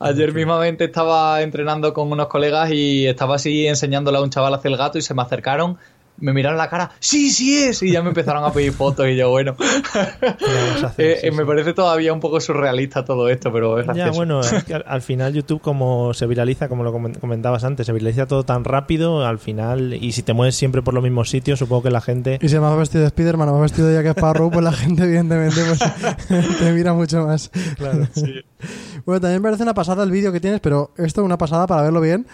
Ayer 0.00 0.34
mismamente 0.34 0.86
estaba 0.86 1.40
entrenando 1.42 1.94
con 1.94 2.10
unos 2.10 2.26
colegas 2.26 2.72
y 2.72 3.06
estaba 3.06 3.36
así 3.36 3.68
enseñándole 3.68 4.18
a 4.18 4.22
un 4.22 4.30
chaval 4.30 4.54
hacer 4.54 4.72
el 4.72 4.76
gato 4.76 4.98
y 4.98 5.02
se 5.02 5.14
me 5.14 5.22
acercaron 5.22 5.78
me 6.20 6.32
miraron 6.32 6.58
la 6.58 6.68
cara, 6.68 6.92
sí, 7.00 7.30
sí 7.30 7.58
es, 7.58 7.82
y 7.82 7.92
ya 7.92 8.02
me 8.02 8.08
empezaron 8.08 8.44
a 8.44 8.52
pedir 8.52 8.72
fotos 8.72 9.08
y 9.08 9.16
yo, 9.16 9.30
bueno, 9.30 9.56
eh, 10.98 11.20
eh, 11.22 11.30
me 11.32 11.44
parece 11.44 11.72
todavía 11.72 12.12
un 12.12 12.20
poco 12.20 12.40
surrealista 12.40 13.04
todo 13.04 13.28
esto, 13.28 13.52
pero 13.52 13.80
es 13.80 13.86
Ya, 13.94 14.10
bueno, 14.10 14.40
al, 14.86 15.02
final 15.02 15.32
YouTube 15.32 15.60
como 15.60 16.14
se 16.14 16.26
viraliza, 16.26 16.68
como 16.68 16.84
lo 16.84 16.92
comentabas 16.92 17.64
antes, 17.64 17.86
se 17.86 17.92
viraliza 17.92 18.26
todo 18.26 18.44
tan 18.44 18.64
rápido, 18.64 19.26
al 19.26 19.38
final, 19.38 19.94
y 19.94 20.12
si 20.12 20.22
te 20.22 20.32
mueves 20.32 20.56
siempre 20.56 20.82
por 20.82 20.94
los 20.94 21.02
mismos 21.02 21.30
sitios, 21.30 21.58
supongo 21.58 21.84
que 21.84 21.90
la 21.90 22.00
gente... 22.00 22.38
Y 22.40 22.48
si 22.48 22.58
me 22.58 22.66
has 22.66 22.76
vestido 22.76 23.04
de 23.04 23.10
Spiderman 23.10 23.48
o 23.48 23.52
me 23.52 23.58
has 23.58 23.72
vestido 23.72 23.88
de 23.88 24.02
Jack 24.02 24.18
Sparrow, 24.18 24.50
pues 24.50 24.64
la 24.64 24.72
gente 24.72 25.04
evidentemente 25.04 25.60
pues, 25.64 26.58
te 26.58 26.72
mira 26.72 26.92
mucho 26.92 27.26
más. 27.26 27.50
Claro, 27.76 28.06
sí. 28.14 28.34
Bueno, 29.06 29.20
también 29.22 29.40
me 29.40 29.46
parece 29.46 29.62
una 29.62 29.74
pasada 29.74 30.04
el 30.04 30.10
vídeo 30.10 30.32
que 30.32 30.40
tienes, 30.40 30.60
pero 30.60 30.92
esto 30.98 31.20
es 31.22 31.24
una 31.24 31.38
pasada 31.38 31.66
para 31.66 31.82
verlo 31.82 32.00
bien. 32.00 32.26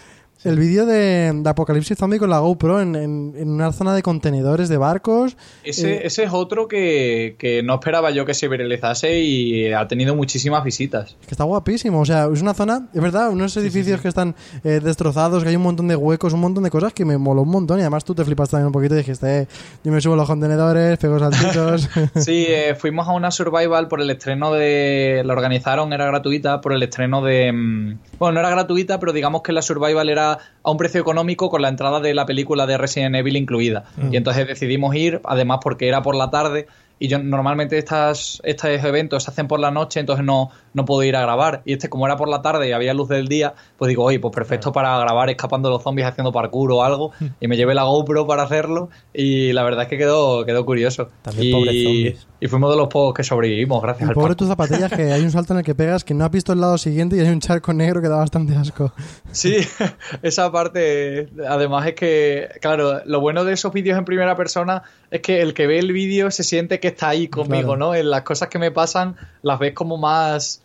El 0.47 0.61
vídeo 0.61 0.87
de, 0.87 1.43
Apocalipsis 1.45 1.99
Zombie 1.99 2.21
con 2.21 2.31
la 2.31 2.39
GoPro 2.39 2.81
en, 2.81 2.95
en, 2.95 3.49
una 3.51 3.73
zona 3.73 3.97
de 3.97 4.03
contenedores 4.03 4.69
de 4.69 4.77
barcos. 4.77 5.37
Ese, 5.65 5.95
eh, 5.95 6.01
ese 6.05 6.23
es 6.23 6.31
otro 6.33 6.69
que, 6.69 7.63
no 7.65 7.75
esperaba 7.75 8.13
yo 8.13 8.25
que 8.25 8.33
se 8.33 8.47
viralizase 8.47 9.19
y 9.19 9.73
ha 9.73 9.89
tenido 9.89 10.15
muchísimas 10.15 10.63
visitas. 10.63 11.17
que 11.27 11.33
está 11.33 11.43
guapísimo. 11.43 12.01
O 12.01 12.05
sea, 12.05 12.29
es 12.33 12.43
una 12.43 12.55
zona, 12.55 12.87
es 12.95 13.03
verdad, 13.03 13.31
unos 13.31 13.57
edificios 13.57 14.01
que 14.01 14.07
están 14.07 14.37
eh, 14.63 14.79
destrozados, 14.81 15.43
que 15.43 15.49
hay 15.49 15.57
un 15.57 15.65
montón 15.65 15.89
de 15.89 15.97
huecos, 15.97 16.33
un 16.33 16.39
montón 16.39 16.63
de 16.63 16.71
cosas 16.71 16.93
que 16.93 17.05
me 17.05 17.19
moló 17.19 17.43
un 17.43 17.51
montón. 17.51 17.79
Y 17.79 17.81
además 17.81 18.05
tú 18.05 18.15
te 18.15 18.25
flipas 18.25 18.49
también 18.49 18.69
un 18.69 18.73
poquito 18.73 18.95
y 18.95 18.99
dijiste, 18.99 19.41
eh, 19.41 19.49
yo 19.83 19.91
me 19.91 20.01
subo 20.01 20.15
los 20.15 20.29
contenedores, 20.29 20.97
pego 20.99 21.19
saltitos. 21.19 21.89
sí, 22.25 22.47
fuimos 22.79 23.09
a 23.09 23.13
una 23.15 23.33
survival 23.33 23.89
por 23.89 24.01
el 24.01 24.11
estreno 24.11 24.53
de. 24.53 25.23
La 25.25 25.33
organizaron, 25.33 25.93
era 25.93 26.07
gratuita, 26.07 26.61
por 26.61 26.73
el 26.73 26.85
estreno 26.85 27.21
de. 27.21 27.51
Mm, 27.53 27.99
bueno, 28.21 28.35
no 28.35 28.41
era 28.41 28.51
gratuita, 28.51 29.01
pero 29.01 29.13
digamos 29.13 29.43
que 29.43 29.51
la 29.51 29.63
survival 29.63 30.09
era 30.09 30.36
a 30.63 30.71
un 30.71 30.77
precio 30.77 31.01
económico 31.01 31.51
con 31.51 31.63
la 31.63 31.69
entrada 31.69 32.01
de 32.01 32.15
la 32.15 32.27
película 32.27 32.67
de 32.67 32.79
Resident 32.79 33.17
Evil 33.17 33.37
incluida. 33.37 33.85
Mm. 33.97 34.13
Y 34.13 34.17
entonces 34.17 34.47
decidimos 34.47 34.95
ir, 34.95 35.21
además 35.25 35.59
porque 35.63 35.89
era 35.89 36.03
por 36.03 36.17
la 36.17 36.31
tarde 36.31 36.67
y 36.99 37.09
yo 37.09 37.19
normalmente 37.19 37.77
estas, 37.77 38.41
estos 38.43 38.71
eventos 38.71 39.25
se 39.25 39.31
hacen 39.31 39.49
por 39.49 39.61
la 39.61 39.71
noche, 39.71 40.01
entonces 40.01 40.25
no, 40.25 40.51
no 40.73 40.87
puedo 40.87 41.03
ir 41.03 41.15
a 41.17 41.21
grabar. 41.21 41.61
Y 41.67 41.75
este, 41.75 41.91
como 41.91 42.07
era 42.07 42.17
por 42.17 42.29
la 42.29 42.41
tarde 42.41 42.69
y 42.69 42.73
había 42.73 42.95
luz 42.95 43.09
del 43.09 43.29
día, 43.29 43.55
pues 43.77 43.91
digo, 43.91 44.05
oye, 44.05 44.19
pues 44.19 44.35
perfecto 44.35 44.73
para 44.73 44.99
grabar 44.99 45.29
escapando 45.29 45.69
los 45.69 45.83
zombies 45.83 46.09
haciendo 46.09 46.33
parkour 46.33 46.73
o 46.73 46.83
algo. 46.83 47.13
Y 47.39 47.49
me 47.49 47.57
llevé 47.57 47.75
la 47.75 47.83
GoPro 47.85 48.27
para 48.27 48.45
hacerlo 48.45 48.89
y 49.13 49.53
la 49.53 49.63
verdad 49.63 49.83
es 49.83 49.89
que 49.89 49.99
quedó, 49.99 50.47
quedó 50.47 50.65
curioso. 50.65 51.11
También 51.21 51.47
y, 51.47 51.53
zombies. 51.85 52.27
Y 52.47 52.49
fuimos 52.49 52.71
de 52.71 52.77
los 52.77 52.87
pocos 52.87 53.13
que 53.13 53.25
sobrevivimos, 53.25 53.83
gracias 53.83 54.07
y 54.07 54.09
al 54.09 54.15
Pobre 54.15 54.37
tus 54.37 54.47
zapatillas, 54.47 54.93
que 54.93 55.13
hay 55.13 55.23
un 55.23 55.33
salto 55.33 55.53
en 55.53 55.59
el 55.59 55.65
que 55.65 55.75
pegas 55.75 56.05
que 56.05 56.15
no 56.15 56.25
has 56.25 56.31
visto 56.31 56.53
el 56.53 56.61
lado 56.61 56.79
siguiente 56.79 57.17
y 57.17 57.21
hay 57.21 57.29
un 57.29 57.41
charco 57.41 57.73
negro 57.73 58.01
que 58.01 58.09
da 58.09 58.19
bastante 58.19 58.55
asco. 58.55 58.93
Sí, 59.33 59.57
esa 60.23 60.53
parte, 60.53 61.29
además 61.49 61.89
es 61.89 61.95
que, 61.95 62.49
claro, 62.61 63.01
lo 63.05 63.21
bueno 63.21 63.45
de 63.45 63.55
esos 63.55 63.73
vídeos 63.73 63.99
en 63.99 64.05
primera 64.05 64.37
persona 64.37 64.85
es 65.11 65.23
que 65.23 65.43
el 65.43 65.55
que 65.55 65.67
ve 65.67 65.81
el 65.81 65.91
vídeo 65.91 66.31
se 66.31 66.45
siente 66.45 66.79
que 66.79 66.87
está 66.87 67.09
ahí 67.09 67.27
conmigo, 67.27 67.77
¿no? 67.77 67.97
En 67.97 68.11
las 68.11 68.23
cosas 68.23 68.49
que 68.49 68.61
me 68.61 68.71
pasan 68.71 69.17
las 69.43 69.59
ves 69.59 69.73
como 69.73 69.97
más 69.97 70.63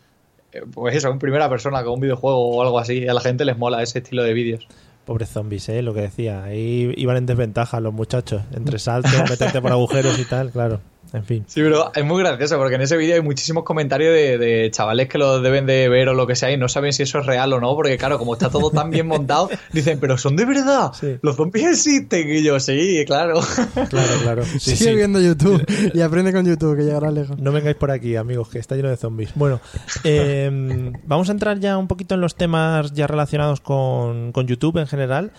eh, 0.51 0.61
pues 0.71 0.95
eso, 0.95 1.09
en 1.09 1.17
primera 1.17 1.49
persona, 1.49 1.83
con 1.83 1.93
un 1.93 1.99
videojuego 1.99 2.57
o 2.57 2.61
algo 2.61 2.77
así. 2.77 3.07
A 3.07 3.15
la 3.15 3.21
gente 3.21 3.43
les 3.43 3.57
mola 3.57 3.81
ese 3.81 3.97
estilo 3.97 4.21
de 4.21 4.33
vídeos. 4.33 4.67
Pobres 5.03 5.29
zombies, 5.29 5.67
¿eh? 5.69 5.81
Lo 5.81 5.95
que 5.95 6.01
decía. 6.01 6.43
Ahí 6.43 6.93
iban 6.95 7.17
en 7.17 7.25
desventaja 7.25 7.79
los 7.79 7.91
muchachos. 7.91 8.43
Entre 8.53 8.77
saltos, 8.77 9.11
meterte 9.27 9.59
por 9.63 9.71
agujeros 9.71 10.19
y 10.19 10.25
tal, 10.25 10.51
claro 10.51 10.79
en 11.13 11.25
fin. 11.25 11.43
Sí, 11.47 11.61
pero 11.61 11.91
es 11.93 12.05
muy 12.05 12.23
gracioso 12.23 12.57
porque 12.57 12.75
en 12.75 12.81
ese 12.81 12.95
vídeo 12.95 13.15
hay 13.15 13.21
muchísimos 13.21 13.63
comentarios 13.63 14.13
de, 14.13 14.69
chavales 14.71 15.09
que 15.09 15.17
lo 15.17 15.41
deben 15.41 15.65
de 15.65 15.89
ver 15.89 16.07
o 16.09 16.13
lo 16.13 16.25
que 16.25 16.35
sea 16.35 16.51
y 16.51 16.57
no 16.57 16.69
saben 16.69 16.93
si 16.93 17.03
eso 17.03 17.19
es 17.19 17.25
real 17.25 17.51
o 17.53 17.59
no, 17.59 17.75
porque 17.75 17.97
claro, 17.97 18.17
como 18.17 18.33
está 18.33 18.49
todo 18.49 18.71
tan 18.71 18.89
bien 18.91 19.07
montado, 19.07 19.49
dicen, 19.73 19.99
pero 19.99 20.17
son 20.17 20.35
de 20.35 20.45
verdad, 20.45 20.91
los 21.21 21.35
zombies 21.35 21.67
existen. 21.67 22.29
Y 22.29 22.43
yo, 22.43 22.59
sí, 22.59 23.03
claro. 23.05 23.41
Claro, 23.89 24.13
claro. 24.23 24.43
Sigue 24.59 24.95
viendo 24.95 25.19
YouTube 25.19 25.65
y 25.93 26.01
aprende 26.01 26.31
con 26.31 26.45
YouTube, 26.45 26.77
que 26.77 26.83
llegará 26.83 27.11
lejos. 27.11 27.37
No 27.39 27.51
vengáis 27.51 27.75
por 27.75 27.91
aquí, 27.91 28.15
amigos, 28.15 28.49
que 28.49 28.59
está 28.59 28.75
lleno 28.75 28.89
de 28.89 28.97
zombies. 28.97 29.31
Bueno, 29.35 29.59
em, 30.03 30.93
vamos 31.05 31.29
a 31.29 31.33
entrar 31.33 31.59
ya 31.59 31.77
un 31.77 31.87
poquito 31.87 32.15
en 32.15 32.21
los 32.21 32.35
temas 32.35 32.93
ya 32.93 33.07
relacionados 33.07 33.59
con, 33.59 34.31
con 34.31 34.47
YouTube 34.47 34.77
en 34.77 34.87
general. 34.87 35.31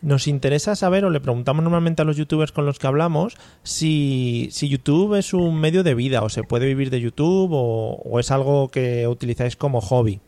Nos 0.00 0.28
interesa 0.28 0.76
saber, 0.76 1.04
o 1.04 1.10
le 1.10 1.20
preguntamos 1.20 1.62
normalmente 1.62 2.02
a 2.02 2.04
los 2.04 2.16
youtubers 2.16 2.52
con 2.52 2.66
los 2.66 2.78
que 2.78 2.86
hablamos, 2.86 3.36
si, 3.62 4.48
si 4.52 4.68
YouTube 4.68 5.18
es 5.18 5.34
un 5.34 5.60
medio 5.60 5.82
de 5.82 5.94
vida, 5.94 6.22
o 6.22 6.28
se 6.28 6.44
puede 6.44 6.66
vivir 6.66 6.90
de 6.90 7.00
YouTube, 7.00 7.50
o, 7.52 8.20
es 8.20 8.30
algo 8.30 8.68
que 8.68 9.08
utilizáis 9.08 9.56
como 9.56 9.80
hobby. 9.80 10.20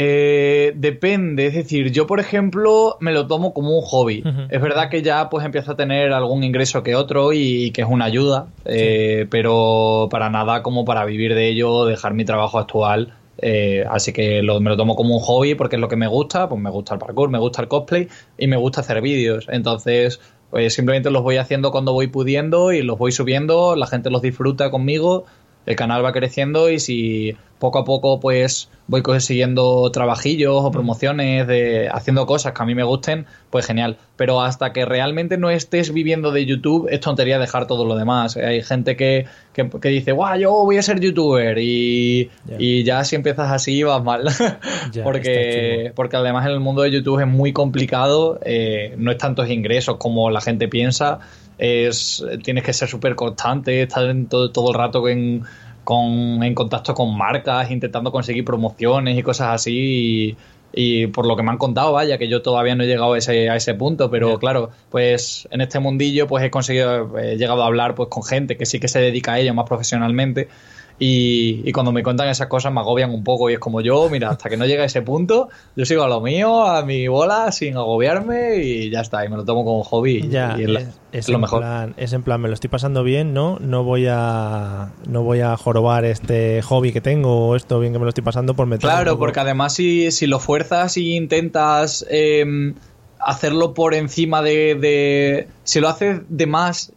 Eh, 0.00 0.74
depende, 0.76 1.46
es 1.46 1.54
decir, 1.54 1.90
yo 1.90 2.06
por 2.06 2.20
ejemplo 2.20 2.98
me 3.00 3.10
lo 3.10 3.26
tomo 3.26 3.52
como 3.52 3.76
un 3.76 3.82
hobby. 3.82 4.22
Es 4.48 4.62
verdad 4.62 4.90
que 4.90 5.02
ya 5.02 5.28
pues 5.28 5.44
empiezo 5.44 5.72
a 5.72 5.76
tener 5.76 6.12
algún 6.12 6.44
ingreso 6.44 6.84
que 6.84 6.94
otro 6.94 7.32
y, 7.32 7.72
que 7.72 7.82
es 7.82 7.88
una 7.88 8.04
ayuda, 8.04 8.46
eh, 8.64 9.26
pero 9.28 10.08
para 10.10 10.30
nada 10.30 10.62
como 10.62 10.84
para 10.84 11.04
vivir 11.04 11.34
de 11.34 11.48
ello, 11.48 11.84
dejar 11.84 12.14
mi 12.14 12.24
trabajo 12.24 12.58
actual 12.58 13.14
eh, 13.38 13.84
así 13.88 14.12
que 14.12 14.42
me 14.42 14.70
lo 14.70 14.76
tomo 14.76 14.96
como 14.96 15.16
un 15.16 15.22
hobby 15.22 15.54
porque 15.54 15.76
es 15.76 15.80
lo 15.80 15.88
que 15.88 15.96
me 15.96 16.06
gusta, 16.06 16.48
pues 16.48 16.60
me 16.60 16.70
gusta 16.70 16.94
el 16.94 17.00
parkour, 17.00 17.30
me 17.30 17.38
gusta 17.38 17.62
el 17.62 17.68
cosplay 17.68 18.08
y 18.36 18.46
me 18.46 18.56
gusta 18.56 18.80
hacer 18.80 19.00
vídeos. 19.00 19.46
Entonces, 19.48 20.20
pues 20.50 20.74
simplemente 20.74 21.10
los 21.10 21.22
voy 21.22 21.36
haciendo 21.36 21.70
cuando 21.70 21.92
voy 21.92 22.08
pudiendo 22.08 22.72
y 22.72 22.82
los 22.82 22.98
voy 22.98 23.12
subiendo, 23.12 23.76
la 23.76 23.86
gente 23.86 24.10
los 24.10 24.22
disfruta 24.22 24.70
conmigo 24.70 25.24
el 25.68 25.76
canal 25.76 26.02
va 26.02 26.12
creciendo 26.12 26.70
y 26.70 26.78
si 26.80 27.36
poco 27.58 27.78
a 27.80 27.84
poco 27.84 28.20
pues 28.20 28.70
voy 28.86 29.02
consiguiendo 29.02 29.90
trabajillos 29.90 30.64
o 30.64 30.70
promociones 30.70 31.46
de 31.46 31.90
haciendo 31.92 32.24
cosas 32.24 32.54
que 32.54 32.62
a 32.62 32.64
mí 32.64 32.74
me 32.74 32.84
gusten, 32.84 33.26
pues 33.50 33.66
genial. 33.66 33.98
Pero 34.16 34.40
hasta 34.40 34.72
que 34.72 34.86
realmente 34.86 35.36
no 35.36 35.50
estés 35.50 35.92
viviendo 35.92 36.32
de 36.32 36.46
YouTube 36.46 36.88
es 36.90 37.00
tontería 37.00 37.38
dejar 37.38 37.66
todo 37.66 37.84
lo 37.84 37.96
demás. 37.96 38.38
Hay 38.38 38.62
gente 38.62 38.96
que, 38.96 39.26
que, 39.52 39.68
que 39.68 39.88
dice, 39.90 40.12
guau, 40.12 40.38
yo 40.38 40.52
voy 40.64 40.78
a 40.78 40.82
ser 40.82 41.00
youtuber 41.00 41.58
y, 41.58 42.30
Ya. 42.46 42.56
y 42.58 42.84
ya 42.84 43.04
si 43.04 43.16
empiezas 43.16 43.50
así 43.52 43.82
vas 43.82 44.02
mal. 44.02 44.24
Porque, 45.04 45.92
porque 45.94 46.16
además 46.16 46.46
en 46.46 46.52
el 46.52 46.60
mundo 46.60 46.80
de 46.82 46.90
YouTube 46.90 47.20
es 47.20 47.26
muy 47.26 47.52
complicado, 47.52 48.38
eh, 48.42 48.94
no 48.96 49.10
es 49.10 49.18
tantos 49.18 49.50
ingresos 49.50 49.96
como 49.98 50.30
la 50.30 50.40
gente 50.40 50.66
piensa, 50.66 51.18
es, 51.58 52.24
tienes 52.42 52.64
que 52.64 52.72
ser 52.72 52.88
súper 52.88 53.14
constante, 53.14 53.82
estar 53.82 54.04
en 54.08 54.26
todo, 54.26 54.50
todo 54.50 54.70
el 54.70 54.74
rato 54.74 55.08
en, 55.08 55.42
con, 55.84 56.42
en 56.42 56.54
contacto 56.54 56.94
con 56.94 57.16
marcas, 57.16 57.70
intentando 57.70 58.12
conseguir 58.12 58.44
promociones 58.44 59.18
y 59.18 59.22
cosas 59.22 59.48
así. 59.48 59.74
Y, 60.32 60.36
y 60.72 61.06
por 61.08 61.26
lo 61.26 61.36
que 61.36 61.42
me 61.42 61.50
han 61.50 61.58
contado, 61.58 61.92
vaya, 61.92 62.18
que 62.18 62.28
yo 62.28 62.42
todavía 62.42 62.74
no 62.74 62.84
he 62.84 62.86
llegado 62.86 63.14
a 63.14 63.18
ese, 63.18 63.48
a 63.48 63.56
ese 63.56 63.74
punto, 63.74 64.10
pero 64.10 64.38
claro, 64.38 64.70
pues 64.90 65.48
en 65.50 65.60
este 65.60 65.78
mundillo 65.78 66.26
pues 66.26 66.44
he 66.44 66.50
conseguido, 66.50 67.18
he 67.18 67.36
llegado 67.36 67.62
a 67.62 67.66
hablar 67.66 67.94
pues 67.94 68.08
con 68.10 68.22
gente 68.22 68.56
que 68.56 68.66
sí 68.66 68.78
que 68.78 68.88
se 68.88 69.00
dedica 69.00 69.32
a 69.32 69.40
ello 69.40 69.54
más 69.54 69.66
profesionalmente 69.66 70.48
y, 70.98 71.62
y 71.64 71.72
cuando 71.72 71.92
me 71.92 72.02
cuentan 72.02 72.28
esas 72.28 72.48
cosas 72.48 72.72
me 72.72 72.80
agobian 72.80 73.10
un 73.12 73.22
poco 73.22 73.48
y 73.50 73.52
es 73.54 73.58
como 73.58 73.80
yo, 73.80 74.08
mira, 74.10 74.30
hasta 74.30 74.48
que 74.50 74.56
no 74.56 74.66
llegue 74.66 74.82
a 74.82 74.86
ese 74.86 75.02
punto, 75.02 75.48
yo 75.76 75.84
sigo 75.84 76.02
a 76.02 76.08
lo 76.08 76.20
mío, 76.20 76.62
a 76.66 76.84
mi 76.84 77.06
bola, 77.08 77.52
sin 77.52 77.76
agobiarme 77.76 78.56
y 78.56 78.90
ya 78.90 79.00
está, 79.02 79.24
y 79.24 79.28
me 79.28 79.36
lo 79.36 79.44
tomo 79.44 79.64
como 79.64 79.84
hobby 79.84 80.28
Ya, 80.28 80.56
y 80.58 80.62
es, 80.64 80.68
la- 80.68 80.80
es, 80.80 80.86
es 80.88 80.94
es 81.12 81.28
lo 81.28 81.38
mejor. 81.38 81.60
plan- 81.60 81.94
es 81.96 82.12
en 82.12 82.22
plan, 82.22 82.40
me 82.40 82.48
lo 82.48 82.54
estoy 82.54 82.68
pasando 82.70 83.04
bien, 83.04 83.32
¿no? 83.32 83.58
No 83.60 83.84
voy 83.84 84.06
a 84.10 84.90
no 85.06 85.22
voy 85.22 85.40
a 85.40 85.56
jorobar 85.56 86.04
este 86.04 86.62
hobby 86.62 86.92
que 86.92 87.00
tengo 87.00 87.48
o 87.48 87.56
esto 87.56 87.78
bien 87.80 87.92
que 87.92 87.98
me 87.98 88.04
lo 88.04 88.08
estoy 88.08 88.24
pasando 88.24 88.54
por 88.54 88.66
meter. 88.66 88.82
Claro, 88.90 89.18
porque 89.18 89.40
además 89.40 89.74
si, 89.74 90.10
si 90.10 90.26
lo 90.26 90.40
fuerzas 90.40 90.96
y 90.96 91.14
intentas 91.16 92.04
eh, 92.10 92.44
hacerlo 93.28 93.74
por 93.74 93.94
encima 93.94 94.42
de, 94.42 94.74
de- 94.74 95.48
Si 95.64 95.80
lo 95.80 95.88
haces 95.88 96.20
de 96.28 96.46
más, 96.46 96.92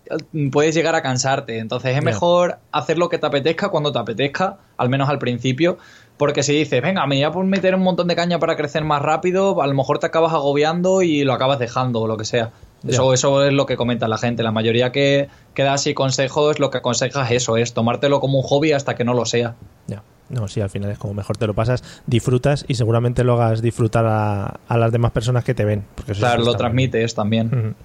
puedes 0.52 0.74
llegar 0.76 0.96
a 0.96 1.02
cansarte. 1.02 1.58
Entonces 1.60 1.92
es 1.98 2.04
mejor 2.04 2.58
hacer 2.72 2.98
lo 2.98 3.10
que 3.10 3.18
te 3.18 3.26
apetezca 3.28 3.70
cuando 3.70 3.92
te 3.92 4.00
apetezca, 4.00 4.58
al 4.78 4.90
menos 4.90 5.10
al 5.10 5.20
principio. 5.20 5.78
Porque 6.18 6.44
si 6.44 6.54
dices, 6.54 6.82
venga, 6.82 7.06
me 7.08 7.16
voy 7.28 7.44
a 7.44 7.46
meter 7.46 7.74
un 7.76 7.82
montón 7.82 8.08
de 8.08 8.16
caña 8.16 8.38
para 8.40 8.56
crecer 8.56 8.84
más 8.84 9.02
rápido, 9.02 9.62
a 9.62 9.68
lo 9.68 9.74
mejor 9.74 9.98
te 10.00 10.06
acabas 10.06 10.34
agobiando 10.34 11.02
y 11.02 11.24
lo 11.24 11.34
acabas 11.34 11.58
dejando 11.60 12.00
o 12.02 12.08
lo 12.08 12.16
que 12.16 12.26
sea. 12.26 12.52
Eso, 12.88 13.14
eso 13.14 13.44
es 13.46 13.54
lo 13.54 13.66
que 13.66 13.76
comenta 13.76 14.08
la 14.08 14.18
gente. 14.18 14.42
La 14.44 14.52
mayoría 14.52 14.92
que, 14.92 15.28
que 15.54 15.64
da 15.64 15.74
así 15.74 15.94
consejos, 15.94 16.60
lo 16.60 16.70
que 16.70 16.78
aconseja 16.78 17.24
es 17.26 17.32
eso, 17.44 17.58
es 17.58 17.74
tomártelo 17.74 18.20
como 18.20 18.40
un 18.40 18.44
hobby 18.44 18.72
hasta 18.72 18.96
que 18.96 19.04
no 19.04 19.14
lo 19.14 19.26
sea. 19.26 19.56
Ya. 19.88 20.02
No, 20.32 20.48
sí, 20.48 20.62
al 20.62 20.70
final 20.70 20.90
es 20.92 20.98
como 20.98 21.14
mejor 21.14 21.38
te 21.38 21.46
lo 21.46 21.54
pasas, 21.54 21.84
disfrutas 22.08 22.66
y 22.68 22.76
seguramente 22.76 23.24
lo 23.24 23.34
hagas 23.42 23.62
disfrutar 23.62 24.06
a, 24.06 24.60
a 24.68 24.78
las 24.78 24.92
demás 24.92 25.12
personas 25.12 25.44
que 25.44 25.54
te 25.54 25.66
ven. 25.66 25.84
Porque 25.96 26.14
eso 26.14 26.20
Claro, 26.22 26.44
lo 26.44 26.56
transmites 26.56 27.14
también. 27.14 27.76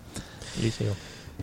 Y 0.65 0.71
sigo. 0.71 0.93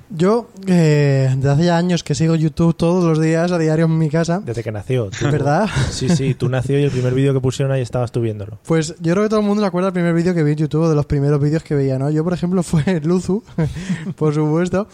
Yo, 0.10 0.50
eh, 0.68 1.32
desde 1.36 1.50
hace 1.50 1.66
ya 1.66 1.78
años 1.78 2.04
que 2.04 2.16
sigo 2.16 2.36
YouTube 2.36 2.76
todos 2.76 3.04
los 3.04 3.20
días, 3.22 3.52
a 3.52 3.58
diario 3.60 3.86
en 3.86 3.98
mi 3.98 4.10
casa, 4.10 4.40
Desde 4.44 4.64
que 4.64 4.72
nació. 4.72 5.10
tú- 5.10 5.26
¿verdad? 5.30 5.68
Sí, 5.92 6.10
sí, 6.10 6.34
tú 6.36 6.50
nació 6.50 6.80
y 6.80 6.84
el 6.84 6.92
primer 6.92 7.14
vídeo 7.14 7.34
que 7.34 7.40
pusieron 7.40 7.72
ahí 7.72 7.82
estabas 7.82 8.12
tú 8.12 8.22
viéndolo. 8.22 8.58
Pues 8.66 8.96
yo 9.00 9.14
creo 9.14 9.24
que 9.24 9.30
todo 9.30 9.40
el 9.42 9.46
mundo 9.46 9.62
se 9.62 9.68
acuerda 9.68 9.88
del 9.88 9.94
primer 9.94 10.14
vídeo 10.14 10.34
que 10.34 10.44
vi 10.44 10.52
en 10.52 10.58
YouTube, 10.58 10.90
de 10.90 10.96
los 10.96 11.06
primeros 11.06 11.40
vídeos 11.42 11.64
que 11.64 11.76
veía, 11.76 12.00
¿no? 12.00 12.10
Yo, 12.10 12.24
por 12.24 12.34
ejemplo, 12.34 12.64
fue 12.64 13.02
Luzu, 13.04 13.44
por 14.16 14.34
supuesto. 14.34 14.88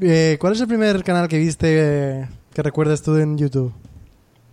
Eh, 0.00 0.36
¿Cuál 0.40 0.52
es 0.54 0.60
el 0.60 0.68
primer 0.68 1.02
canal 1.04 1.26
que 1.28 1.38
viste 1.38 1.66
eh, 2.22 2.28
que 2.54 2.62
recuerdes 2.62 3.02
tú 3.02 3.16
en 3.16 3.36
YouTube? 3.36 3.72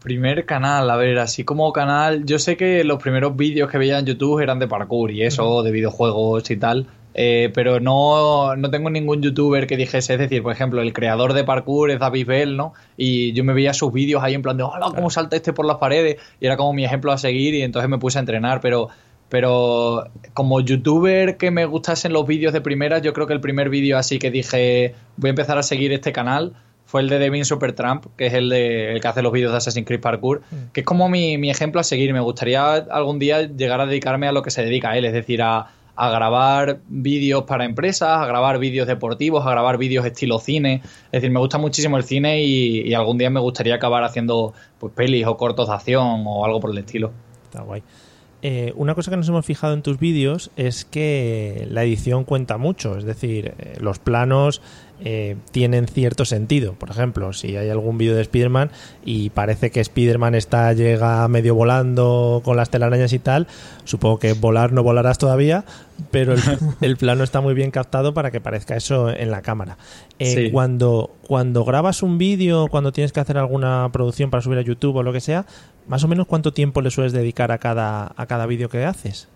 Primer 0.01 0.45
canal, 0.45 0.89
a 0.89 0.95
ver, 0.95 1.17
así 1.17 1.43
como 1.43 1.73
canal, 1.73 2.23
yo 2.25 2.37
sé 2.37 2.55
que 2.55 2.83
los 2.83 3.01
primeros 3.01 3.35
vídeos 3.35 3.69
que 3.69 3.79
veía 3.79 3.97
en 3.97 4.05
YouTube 4.05 4.39
eran 4.39 4.59
de 4.59 4.67
parkour 4.67 5.11
y 5.11 5.23
eso, 5.23 5.63
de 5.63 5.71
videojuegos 5.71 6.49
y 6.51 6.57
tal, 6.57 6.85
eh, 7.15 7.51
pero 7.55 7.79
no, 7.79 8.55
no 8.55 8.69
tengo 8.69 8.91
ningún 8.91 9.23
youtuber 9.23 9.65
que 9.65 9.75
dijese, 9.75 10.13
es 10.13 10.19
decir, 10.19 10.43
por 10.43 10.51
ejemplo, 10.51 10.83
el 10.83 10.93
creador 10.93 11.33
de 11.33 11.43
parkour 11.43 11.89
es 11.89 11.99
David 11.99 12.27
Bell, 12.27 12.57
¿no? 12.57 12.73
Y 12.95 13.33
yo 13.33 13.43
me 13.43 13.53
veía 13.53 13.73
sus 13.73 13.91
vídeos 13.91 14.23
ahí 14.23 14.35
en 14.35 14.43
plan 14.43 14.55
de, 14.55 14.63
hola, 14.63 14.91
cómo 14.93 15.09
salta 15.09 15.35
este 15.35 15.51
por 15.51 15.65
las 15.65 15.77
paredes, 15.77 16.17
y 16.39 16.45
era 16.45 16.57
como 16.57 16.73
mi 16.73 16.85
ejemplo 16.85 17.11
a 17.11 17.17
seguir 17.17 17.55
y 17.55 17.63
entonces 17.63 17.89
me 17.89 17.97
puse 17.97 18.19
a 18.19 18.21
entrenar, 18.21 18.61
pero... 18.61 18.89
Pero 19.29 20.05
como 20.33 20.61
youtuber 20.61 21.35
que 21.35 21.51
me 21.51 21.65
gustasen 21.65 22.13
los 22.13 22.25
vídeos 22.25 22.53
de 22.53 22.61
primeras, 22.61 23.01
yo 23.01 23.11
creo 23.11 23.27
que 23.27 23.33
el 23.33 23.41
primer 23.41 23.69
vídeo 23.69 23.97
así 23.97 24.19
que 24.19 24.31
dije 24.31 24.95
voy 25.17 25.27
a 25.27 25.31
empezar 25.31 25.57
a 25.57 25.63
seguir 25.63 25.91
este 25.91 26.13
canal 26.13 26.53
fue 26.87 27.01
el 27.01 27.09
de 27.09 27.19
Devin 27.19 27.45
Supertramp, 27.45 28.05
que 28.17 28.25
es 28.25 28.33
el, 28.33 28.49
de, 28.49 28.93
el 28.93 29.01
que 29.01 29.07
hace 29.07 29.21
los 29.21 29.31
vídeos 29.31 29.51
de 29.51 29.57
Assassin's 29.57 29.85
Creed 29.85 30.01
Parkour, 30.01 30.41
que 30.73 30.79
es 30.79 30.85
como 30.85 31.09
mi, 31.09 31.37
mi 31.37 31.51
ejemplo 31.51 31.79
a 31.79 31.83
seguir. 31.83 32.11
Me 32.13 32.21
gustaría 32.21 32.73
algún 32.73 33.19
día 33.19 33.43
llegar 33.43 33.79
a 33.81 33.85
dedicarme 33.85 34.27
a 34.27 34.31
lo 34.31 34.41
que 34.41 34.49
se 34.49 34.63
dedica 34.63 34.89
a 34.89 34.97
él, 34.97 35.05
es 35.05 35.13
decir, 35.13 35.41
a, 35.43 35.67
a 35.95 36.09
grabar 36.09 36.79
vídeos 36.87 37.43
para 37.43 37.65
empresas, 37.65 38.09
a 38.09 38.25
grabar 38.25 38.57
vídeos 38.57 38.87
deportivos, 38.87 39.45
a 39.45 39.51
grabar 39.51 39.77
vídeos 39.77 40.05
estilo 40.05 40.39
cine. 40.39 40.81
Es 41.05 41.11
decir, 41.11 41.29
me 41.29 41.39
gusta 41.39 41.57
muchísimo 41.57 41.97
el 41.97 42.03
cine 42.03 42.41
y, 42.41 42.81
y 42.87 42.93
algún 42.93 43.17
día 43.17 43.29
me 43.29 43.39
gustaría 43.39 43.75
acabar 43.75 44.03
haciendo 44.03 44.53
pues, 44.79 44.93
pelis 44.93 45.25
o 45.27 45.35
cortos 45.35 45.67
de 45.67 45.75
acción 45.75 46.23
o 46.25 46.45
algo 46.45 46.59
por 46.59 46.71
el 46.71 46.77
estilo. 46.77 47.11
Está 47.43 47.63
guay. 47.63 47.83
Eh, 48.43 48.71
una 48.75 48.93
cosa 48.93 49.09
que 49.09 49.17
nos 49.17 49.27
hemos 49.27 49.43
fijado 49.47 49.73
en 49.73 49.81
tus 49.81 49.97
vídeos 49.97 50.51
es 50.55 50.85
que 50.85 51.67
la 51.71 51.83
edición 51.83 52.23
cuenta 52.23 52.59
mucho, 52.59 52.95
es 52.95 53.03
decir, 53.03 53.55
eh, 53.57 53.73
los 53.79 53.97
planos 53.97 54.61
eh, 55.03 55.35
tienen 55.51 55.87
cierto 55.87 56.25
sentido. 56.25 56.73
Por 56.73 56.89
ejemplo, 56.89 57.33
si 57.33 57.55
hay 57.55 57.69
algún 57.69 57.97
vídeo 57.97 58.15
de 58.15 58.21
Spider-Man 58.21 58.71
y 59.05 59.29
parece 59.29 59.69
que 59.71 59.79
Spider-Man 59.79 60.35
está, 60.35 60.73
llega 60.73 61.27
medio 61.27 61.55
volando 61.55 62.41
con 62.43 62.57
las 62.57 62.69
telarañas 62.69 63.13
y 63.13 63.19
tal, 63.19 63.47
supongo 63.83 64.19
que 64.19 64.33
volar 64.33 64.71
no 64.73 64.83
volarás 64.83 65.17
todavía, 65.17 65.65
pero 66.11 66.33
el, 66.33 66.41
el 66.81 66.97
plano 66.97 67.23
está 67.23 67.41
muy 67.41 67.53
bien 67.53 67.71
captado 67.71 68.13
para 68.13 68.31
que 68.31 68.41
parezca 68.41 68.75
eso 68.75 69.09
en 69.09 69.31
la 69.31 69.41
cámara. 69.41 69.77
Eh, 70.19 70.33
Sí. 70.33 70.51
cuando, 70.51 71.11
cuando 71.27 71.63
grabas 71.63 72.03
un 72.03 72.17
vídeo, 72.17 72.67
cuando 72.67 72.91
tienes 72.91 73.11
que 73.11 73.19
hacer 73.19 73.37
alguna 73.37 73.89
producción 73.93 74.29
para 74.29 74.41
subir 74.41 74.57
a 74.57 74.61
YouTube 74.61 74.95
o 74.95 75.03
lo 75.03 75.13
que 75.13 75.21
sea, 75.21 75.45
más 75.87 76.03
o 76.03 76.07
menos 76.07 76.27
cuánto 76.27 76.53
tiempo 76.53 76.81
le 76.81 76.91
sueles 76.91 77.13
dedicar 77.13 77.51
a 77.51 77.59
cada, 77.59 78.13
a 78.15 78.25
cada 78.25 78.45
vídeo 78.45 78.67
que 78.69 78.83
haces. 78.83 79.29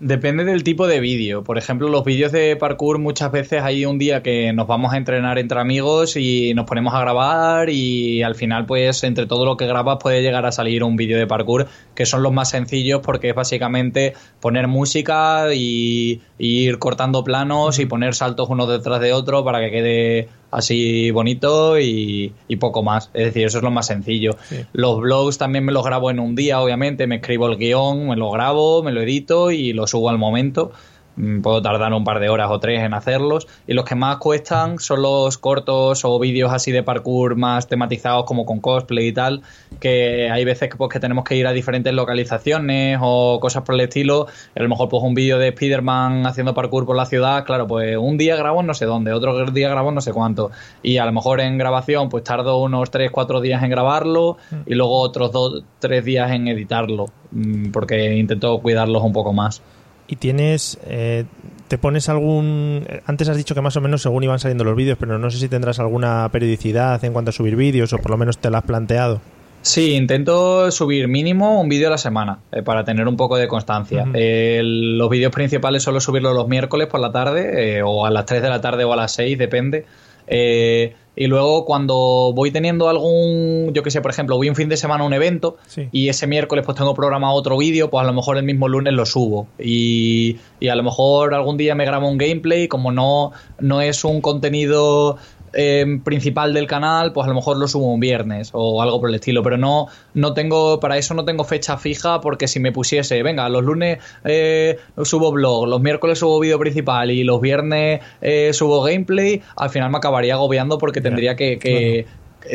Depende 0.00 0.44
del 0.44 0.64
tipo 0.64 0.88
de 0.88 0.98
vídeo. 0.98 1.44
Por 1.44 1.56
ejemplo, 1.56 1.88
los 1.88 2.04
vídeos 2.04 2.32
de 2.32 2.56
parkour 2.56 2.98
muchas 2.98 3.30
veces 3.30 3.62
hay 3.62 3.86
un 3.86 3.96
día 3.96 4.24
que 4.24 4.52
nos 4.52 4.66
vamos 4.66 4.92
a 4.92 4.96
entrenar 4.96 5.38
entre 5.38 5.60
amigos 5.60 6.16
y 6.16 6.52
nos 6.52 6.66
ponemos 6.66 6.94
a 6.94 7.00
grabar 7.00 7.70
y 7.70 8.24
al 8.24 8.34
final 8.34 8.66
pues 8.66 9.04
entre 9.04 9.26
todo 9.26 9.44
lo 9.44 9.56
que 9.56 9.68
grabas 9.68 9.98
puede 10.00 10.20
llegar 10.20 10.46
a 10.46 10.52
salir 10.52 10.82
un 10.82 10.96
vídeo 10.96 11.16
de 11.16 11.28
parkour 11.28 11.68
que 11.94 12.06
son 12.06 12.24
los 12.24 12.32
más 12.32 12.50
sencillos 12.50 13.02
porque 13.02 13.30
es 13.30 13.34
básicamente 13.36 14.14
poner 14.40 14.66
música 14.66 15.54
y, 15.54 16.20
ir 16.38 16.78
cortando 16.80 17.22
planos 17.22 17.78
y 17.78 17.86
poner 17.86 18.16
saltos 18.16 18.48
uno 18.50 18.66
detrás 18.66 19.00
de 19.00 19.12
otro 19.12 19.44
para 19.44 19.60
que 19.60 19.70
quede 19.70 20.28
así 20.54 21.10
bonito 21.10 21.78
y, 21.78 22.32
y 22.48 22.56
poco 22.56 22.82
más. 22.82 23.10
Es 23.12 23.26
decir, 23.26 23.46
eso 23.46 23.58
es 23.58 23.64
lo 23.64 23.70
más 23.70 23.86
sencillo. 23.86 24.36
Sí. 24.48 24.56
Los 24.72 25.00
blogs 25.00 25.38
también 25.38 25.64
me 25.64 25.72
los 25.72 25.84
grabo 25.84 26.10
en 26.10 26.20
un 26.20 26.34
día, 26.34 26.60
obviamente. 26.60 27.06
Me 27.06 27.16
escribo 27.16 27.46
el 27.48 27.56
guion, 27.56 28.08
me 28.08 28.16
lo 28.16 28.30
grabo, 28.30 28.82
me 28.82 28.92
lo 28.92 29.02
edito 29.02 29.50
y 29.50 29.72
lo 29.72 29.86
subo 29.86 30.10
al 30.10 30.18
momento. 30.18 30.72
Mm, 31.16 31.40
Puedo 31.42 31.62
tardar 31.62 31.92
un 31.92 32.04
par 32.04 32.20
de 32.20 32.28
horas 32.28 32.48
o 32.50 32.58
tres 32.58 32.82
en 32.82 32.94
hacerlos. 32.94 33.46
Y 33.66 33.74
los 33.74 33.84
que 33.84 33.94
más 33.94 34.16
cuestan 34.16 34.78
son 34.78 35.02
los 35.02 35.38
cortos 35.38 36.04
o 36.04 36.18
vídeos 36.18 36.52
así 36.52 36.72
de 36.72 36.82
parkour 36.82 37.36
más 37.36 37.68
tematizados 37.68 38.24
como 38.24 38.44
con 38.44 38.60
cosplay 38.60 39.08
y 39.08 39.12
tal. 39.12 39.42
Que 39.80 40.30
hay 40.30 40.44
veces 40.44 40.68
que, 40.70 40.76
pues, 40.76 40.90
que 40.90 41.00
tenemos 41.00 41.24
que 41.24 41.36
ir 41.36 41.46
a 41.46 41.52
diferentes 41.52 41.92
localizaciones 41.92 42.98
o 43.00 43.38
cosas 43.40 43.62
por 43.62 43.74
el 43.74 43.82
estilo. 43.82 44.26
A 44.56 44.62
lo 44.62 44.68
mejor 44.68 44.88
pues 44.88 45.02
un 45.02 45.14
vídeo 45.14 45.38
de 45.38 45.48
Spider-Man 45.48 46.26
haciendo 46.26 46.54
parkour 46.54 46.86
por 46.86 46.96
la 46.96 47.06
ciudad. 47.06 47.44
Claro, 47.44 47.66
pues 47.66 47.96
un 47.96 48.18
día 48.18 48.36
grabo 48.36 48.62
no 48.62 48.74
sé 48.74 48.86
dónde, 48.86 49.12
otro 49.12 49.44
día 49.50 49.68
grabo 49.68 49.90
no 49.92 50.00
sé 50.00 50.12
cuánto. 50.12 50.50
Y 50.82 50.98
a 50.98 51.04
lo 51.06 51.12
mejor 51.12 51.40
en 51.40 51.58
grabación 51.58 52.08
pues 52.08 52.24
tardo 52.24 52.60
unos 52.62 52.90
3-4 52.90 53.40
días 53.40 53.62
en 53.62 53.70
grabarlo 53.70 54.36
y 54.66 54.74
luego 54.74 54.98
otros 55.00 55.30
2-3 55.32 56.02
días 56.02 56.30
en 56.32 56.48
editarlo. 56.48 57.06
mm, 57.30 57.70
Porque 57.70 58.14
intento 58.16 58.58
cuidarlos 58.60 59.02
un 59.02 59.12
poco 59.12 59.32
más. 59.32 59.62
Y 60.06 60.16
tienes, 60.16 60.78
eh, 60.86 61.24
te 61.68 61.78
pones 61.78 62.08
algún... 62.08 62.86
Antes 63.06 63.28
has 63.28 63.36
dicho 63.36 63.54
que 63.54 63.60
más 63.60 63.76
o 63.76 63.80
menos 63.80 64.02
según 64.02 64.22
iban 64.22 64.38
saliendo 64.38 64.64
los 64.64 64.76
vídeos, 64.76 64.98
pero 64.98 65.18
no 65.18 65.30
sé 65.30 65.38
si 65.38 65.48
tendrás 65.48 65.78
alguna 65.78 66.28
periodicidad 66.30 67.02
en 67.04 67.12
cuanto 67.12 67.30
a 67.30 67.32
subir 67.32 67.56
vídeos 67.56 67.92
o 67.92 67.98
por 67.98 68.10
lo 68.10 68.16
menos 68.16 68.38
te 68.38 68.50
lo 68.50 68.58
has 68.58 68.64
planteado. 68.64 69.20
Sí, 69.64 69.94
intento 69.94 70.70
subir 70.70 71.08
mínimo 71.08 71.58
un 71.58 71.70
vídeo 71.70 71.88
a 71.88 71.92
la 71.92 71.96
semana 71.96 72.40
eh, 72.52 72.62
para 72.62 72.84
tener 72.84 73.08
un 73.08 73.16
poco 73.16 73.38
de 73.38 73.48
constancia. 73.48 74.04
Eh, 74.12 74.60
los 74.62 75.08
vídeos 75.08 75.32
principales 75.32 75.82
suelo 75.82 76.00
subirlos 76.00 76.34
los 76.34 76.46
miércoles 76.48 76.86
por 76.86 77.00
la 77.00 77.10
tarde 77.12 77.78
eh, 77.78 77.82
o 77.82 78.04
a 78.04 78.10
las 78.10 78.26
3 78.26 78.42
de 78.42 78.50
la 78.50 78.60
tarde 78.60 78.84
o 78.84 78.92
a 78.92 78.96
las 78.96 79.12
6, 79.12 79.38
depende. 79.38 79.86
Eh, 80.26 80.94
y 81.16 81.28
luego 81.28 81.64
cuando 81.64 82.32
voy 82.34 82.50
teniendo 82.50 82.88
algún, 82.88 83.70
yo 83.72 83.84
que 83.84 83.90
sé, 83.92 84.00
por 84.00 84.10
ejemplo, 84.10 84.36
voy 84.36 84.48
un 84.48 84.56
fin 84.56 84.68
de 84.68 84.76
semana 84.76 85.04
a 85.04 85.06
un 85.06 85.12
evento 85.12 85.56
Sí. 85.68 85.88
y 85.92 86.08
ese 86.08 86.26
miércoles 86.26 86.64
pues 86.64 86.76
tengo 86.76 86.92
programado 86.92 87.34
otro 87.34 87.56
vídeo, 87.56 87.88
pues 87.88 88.02
a 88.02 88.06
lo 88.06 88.12
mejor 88.12 88.36
el 88.36 88.42
mismo 88.42 88.66
lunes 88.66 88.92
lo 88.94 89.06
subo. 89.06 89.46
Y, 89.60 90.38
y 90.58 90.68
a 90.68 90.74
lo 90.74 90.82
mejor 90.82 91.32
algún 91.34 91.56
día 91.56 91.76
me 91.76 91.84
grabo 91.84 92.08
un 92.08 92.18
gameplay, 92.18 92.66
como 92.66 92.90
no, 92.90 93.30
no 93.60 93.80
es 93.80 94.04
un 94.04 94.20
contenido 94.20 95.16
eh, 95.54 96.00
principal 96.04 96.52
del 96.52 96.66
canal, 96.66 97.12
pues 97.12 97.24
a 97.24 97.28
lo 97.28 97.34
mejor 97.34 97.56
lo 97.58 97.68
subo 97.68 97.92
un 97.92 98.00
viernes 98.00 98.50
o 98.52 98.82
algo 98.82 99.00
por 99.00 99.08
el 99.08 99.16
estilo, 99.16 99.42
pero 99.42 99.56
no, 99.56 99.88
no 100.14 100.34
tengo, 100.34 100.80
para 100.80 100.98
eso 100.98 101.14
no 101.14 101.24
tengo 101.24 101.44
fecha 101.44 101.76
fija 101.76 102.20
porque 102.20 102.48
si 102.48 102.60
me 102.60 102.72
pusiese, 102.72 103.22
venga, 103.22 103.48
los 103.48 103.62
lunes 103.62 103.98
eh, 104.24 104.78
subo 105.02 105.32
blog, 105.32 105.66
los 105.66 105.80
miércoles 105.80 106.18
subo 106.18 106.40
vídeo 106.40 106.58
principal 106.58 107.10
y 107.10 107.24
los 107.24 107.40
viernes 107.40 108.00
eh, 108.20 108.52
subo 108.52 108.82
gameplay, 108.82 109.42
al 109.56 109.70
final 109.70 109.90
me 109.90 109.98
acabaría 109.98 110.34
agobiando 110.34 110.78
porque 110.78 111.00
tendría 111.00 111.36
que, 111.36 111.58
que 111.58 112.06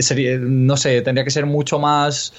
sería, 0.02 0.38
no 0.38 0.78
sé, 0.78 1.02
tendría 1.02 1.24
que 1.24 1.32
ser 1.32 1.46
mucho 1.46 1.80
más 1.80 2.34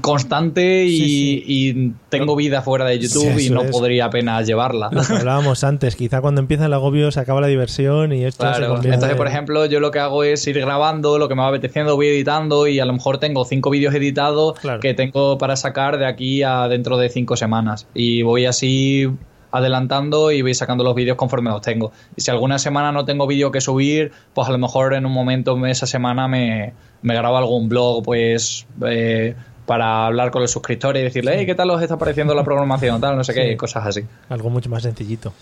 constante 0.00 0.84
y, 0.84 0.96
Sí, 0.98 1.04
sí. 1.06 1.44
y 1.46 1.92
tengo 2.08 2.36
vida 2.36 2.62
fuera 2.62 2.84
de 2.84 2.98
YouTube 2.98 3.38
Sí, 3.38 3.46
y 3.46 3.50
no 3.50 3.62
es. 3.62 3.70
podría 3.70 4.06
apenas 4.06 4.46
llevarla. 4.46 4.88
Lo 4.92 5.02
que 5.02 5.12
hablábamos 5.20 5.64
antes, 5.64 5.96
quizá 5.96 6.20
cuando 6.20 6.40
empieza 6.40 6.66
el 6.66 6.72
agobio 6.72 7.10
se 7.10 7.20
acaba 7.20 7.40
la 7.40 7.46
diversión 7.46 8.12
y 8.12 8.24
esto 8.24 8.44
se 8.52 8.58
Claro, 8.58 8.76
entonces 8.76 9.10
en- 9.10 9.16
por 9.16 9.26
ejemplo 9.28 9.66
yo 9.66 9.80
lo 9.80 9.90
que 9.90 9.98
hago 9.98 10.24
es 10.24 10.46
ir 10.46 10.58
grabando 10.60 11.18
lo 11.18 11.28
que 11.28 11.34
me 11.34 11.42
va 11.42 11.48
apeteciendo, 11.48 11.96
voy 11.96 12.08
editando 12.08 12.66
y 12.66 12.80
a 12.80 12.84
lo 12.84 12.92
mejor 12.92 13.18
tengo 13.18 13.44
cinco 13.44 13.70
vídeos 13.70 13.94
editados 13.94 14.58
Claro. 14.60 14.80
que 14.80 14.94
tengo 14.94 15.38
para 15.38 15.56
sacar 15.56 15.98
de 15.98 16.06
aquí 16.06 16.42
a 16.42 16.68
dentro 16.68 16.96
de 16.96 17.08
cinco 17.08 17.36
semanas 17.36 17.86
y 17.94 18.22
voy 18.22 18.46
así 18.46 19.08
adelantando 19.50 20.30
y 20.32 20.42
voy 20.42 20.54
sacando 20.54 20.84
los 20.84 20.94
vídeos 20.94 21.16
conforme 21.16 21.50
los 21.50 21.60
tengo. 21.62 21.92
Y 22.16 22.20
si 22.22 22.30
alguna 22.30 22.58
semana 22.58 22.92
no 22.92 23.04
tengo 23.04 23.26
vídeo 23.26 23.50
que 23.50 23.60
subir, 23.60 24.12
pues 24.34 24.48
a 24.48 24.52
lo 24.52 24.58
mejor 24.58 24.94
en 24.94 25.06
un 25.06 25.12
momento 25.12 25.56
esa 25.66 25.86
semana 25.86 26.28
me, 26.28 26.72
me 27.02 27.14
grabo 27.14 27.36
algún 27.36 27.68
blog 27.68 28.02
pues 28.04 28.66
eh, 28.86 29.34
para 29.66 30.06
hablar 30.06 30.30
con 30.30 30.42
los 30.42 30.50
suscriptores 30.50 31.00
y 31.00 31.04
decirle, 31.04 31.34
hey, 31.38 31.46
¿qué 31.46 31.54
tal 31.54 31.70
os 31.70 31.82
está 31.82 31.96
pareciendo 31.98 32.34
la 32.34 32.44
programación? 32.44 33.00
Tal, 33.00 33.16
no 33.16 33.24
sé 33.24 33.34
qué, 33.34 33.50
Sí. 33.50 33.56
cosas 33.56 33.86
así. 33.86 34.02
algo 34.28 34.50
mucho 34.50 34.68
más 34.70 34.82
sencillito. 34.82 35.32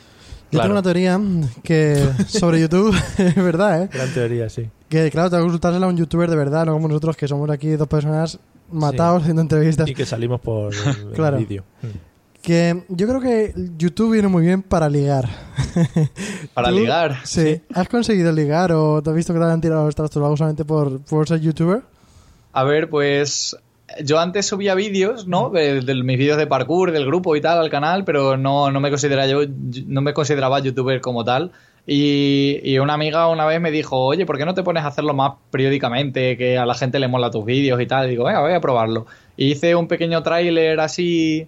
Yo 0.51 0.61
Claro. 0.61 0.63
tengo 0.69 0.75
una 0.75 0.83
teoría 0.83 1.21
que 1.63 1.97
sobre 2.29 2.61
YouTube, 2.61 2.95
es 3.19 3.35
verdad, 3.35 3.83
¿eh? 3.83 3.89
Gran 3.93 4.13
teoría, 4.13 4.49
sí. 4.49 4.69
Que 4.89 5.11
claro, 5.11 5.29
tengo 5.31 5.43
que 5.43 5.47
consultársela 5.47 5.87
a 5.87 5.89
un 5.89 5.97
youtuber 5.97 6.31
de 6.31 6.37
verdad, 6.37 6.65
no 6.67 6.73
como 6.75 6.87
nosotros 6.89 7.17
que 7.17 7.27
somos 7.27 7.51
aquí 7.51 7.71
dos 7.71 7.89
personas 7.89 8.39
matados 8.71 9.23
haciendo 9.23 9.43
entrevistas. 9.43 9.89
Y 9.89 9.95
que 9.95 10.07
salimos 10.07 10.41
por 10.41 10.73
el 11.09 11.13
Claro. 11.13 11.39
vídeo. 11.39 11.65
Que 12.45 12.83
yo 12.89 13.09
creo 13.09 13.21
que 13.23 13.55
YouTube 13.79 14.13
viene 14.13 14.29
muy 14.29 14.45
bien 14.45 14.63
para 14.63 14.91
ligar. 14.91 15.27
Para 16.53 16.71
ligar. 16.71 17.17
Sí. 17.25 17.63
¿Has 17.73 17.89
conseguido 17.89 18.31
ligar 18.33 18.71
o 18.73 19.03
te 19.03 19.09
has 19.09 19.17
visto 19.17 19.33
que 19.33 19.39
te 19.41 19.47
han 19.47 19.63
tirado 19.63 19.87
los 19.87 19.95
trastos 19.95 20.39
solamente 20.39 20.65
por, 20.65 21.01
por 21.05 21.27
ser 21.27 21.41
youtuber? 21.41 21.81
A 22.53 22.65
ver, 22.65 22.91
pues 22.91 23.57
yo 24.03 24.21
antes 24.21 24.45
subía 24.45 24.75
vídeos, 24.75 25.27
¿no? 25.27 25.49
De, 25.49 25.81
de 25.81 25.95
mis 26.03 26.19
vídeos 26.19 26.37
de 26.37 26.47
parkour, 26.47 26.93
del 26.93 27.07
grupo 27.07 27.35
y 27.35 27.41
tal, 27.41 27.59
al 27.59 27.71
canal, 27.71 28.05
pero 28.05 28.37
no, 28.37 28.71
no 28.71 28.79
me 28.79 28.91
consideraba 28.91 29.27
yo, 29.27 29.41
no 29.87 30.03
me 30.03 30.13
consideraba 30.13 30.61
youtuber 30.61 31.01
como 31.01 31.25
tal. 31.25 31.51
Y, 31.87 32.61
y 32.63 32.79
una 32.79 32.93
amiga 32.93 33.27
una 33.29 33.47
vez 33.47 33.59
me 33.59 33.71
dijo, 33.71 33.99
oye, 33.99 34.27
¿por 34.27 34.37
qué 34.37 34.45
no 34.45 34.55
te 34.55 34.63
pones 34.63 34.85
a 34.85 34.89
hacerlo 34.89 35.15
más 35.15 35.33
periódicamente? 35.51 36.37
Que 36.37 36.59
a 36.59 36.67
la 36.67 36.75
gente 36.75 36.99
le 36.99 37.09
mola 37.09 37.31
tus 37.31 37.45
vídeos 37.45 37.81
y 37.81 37.87
tal. 37.87 38.07
Y 38.07 38.11
digo, 38.11 38.25
venga, 38.25 38.41
voy 38.41 38.53
a 38.53 38.61
probarlo. 38.61 39.07
Y 39.37 39.53
hice 39.53 39.75
un 39.75 39.89
pequeño 39.89 40.23
tráiler 40.23 40.79
así, 40.81 41.47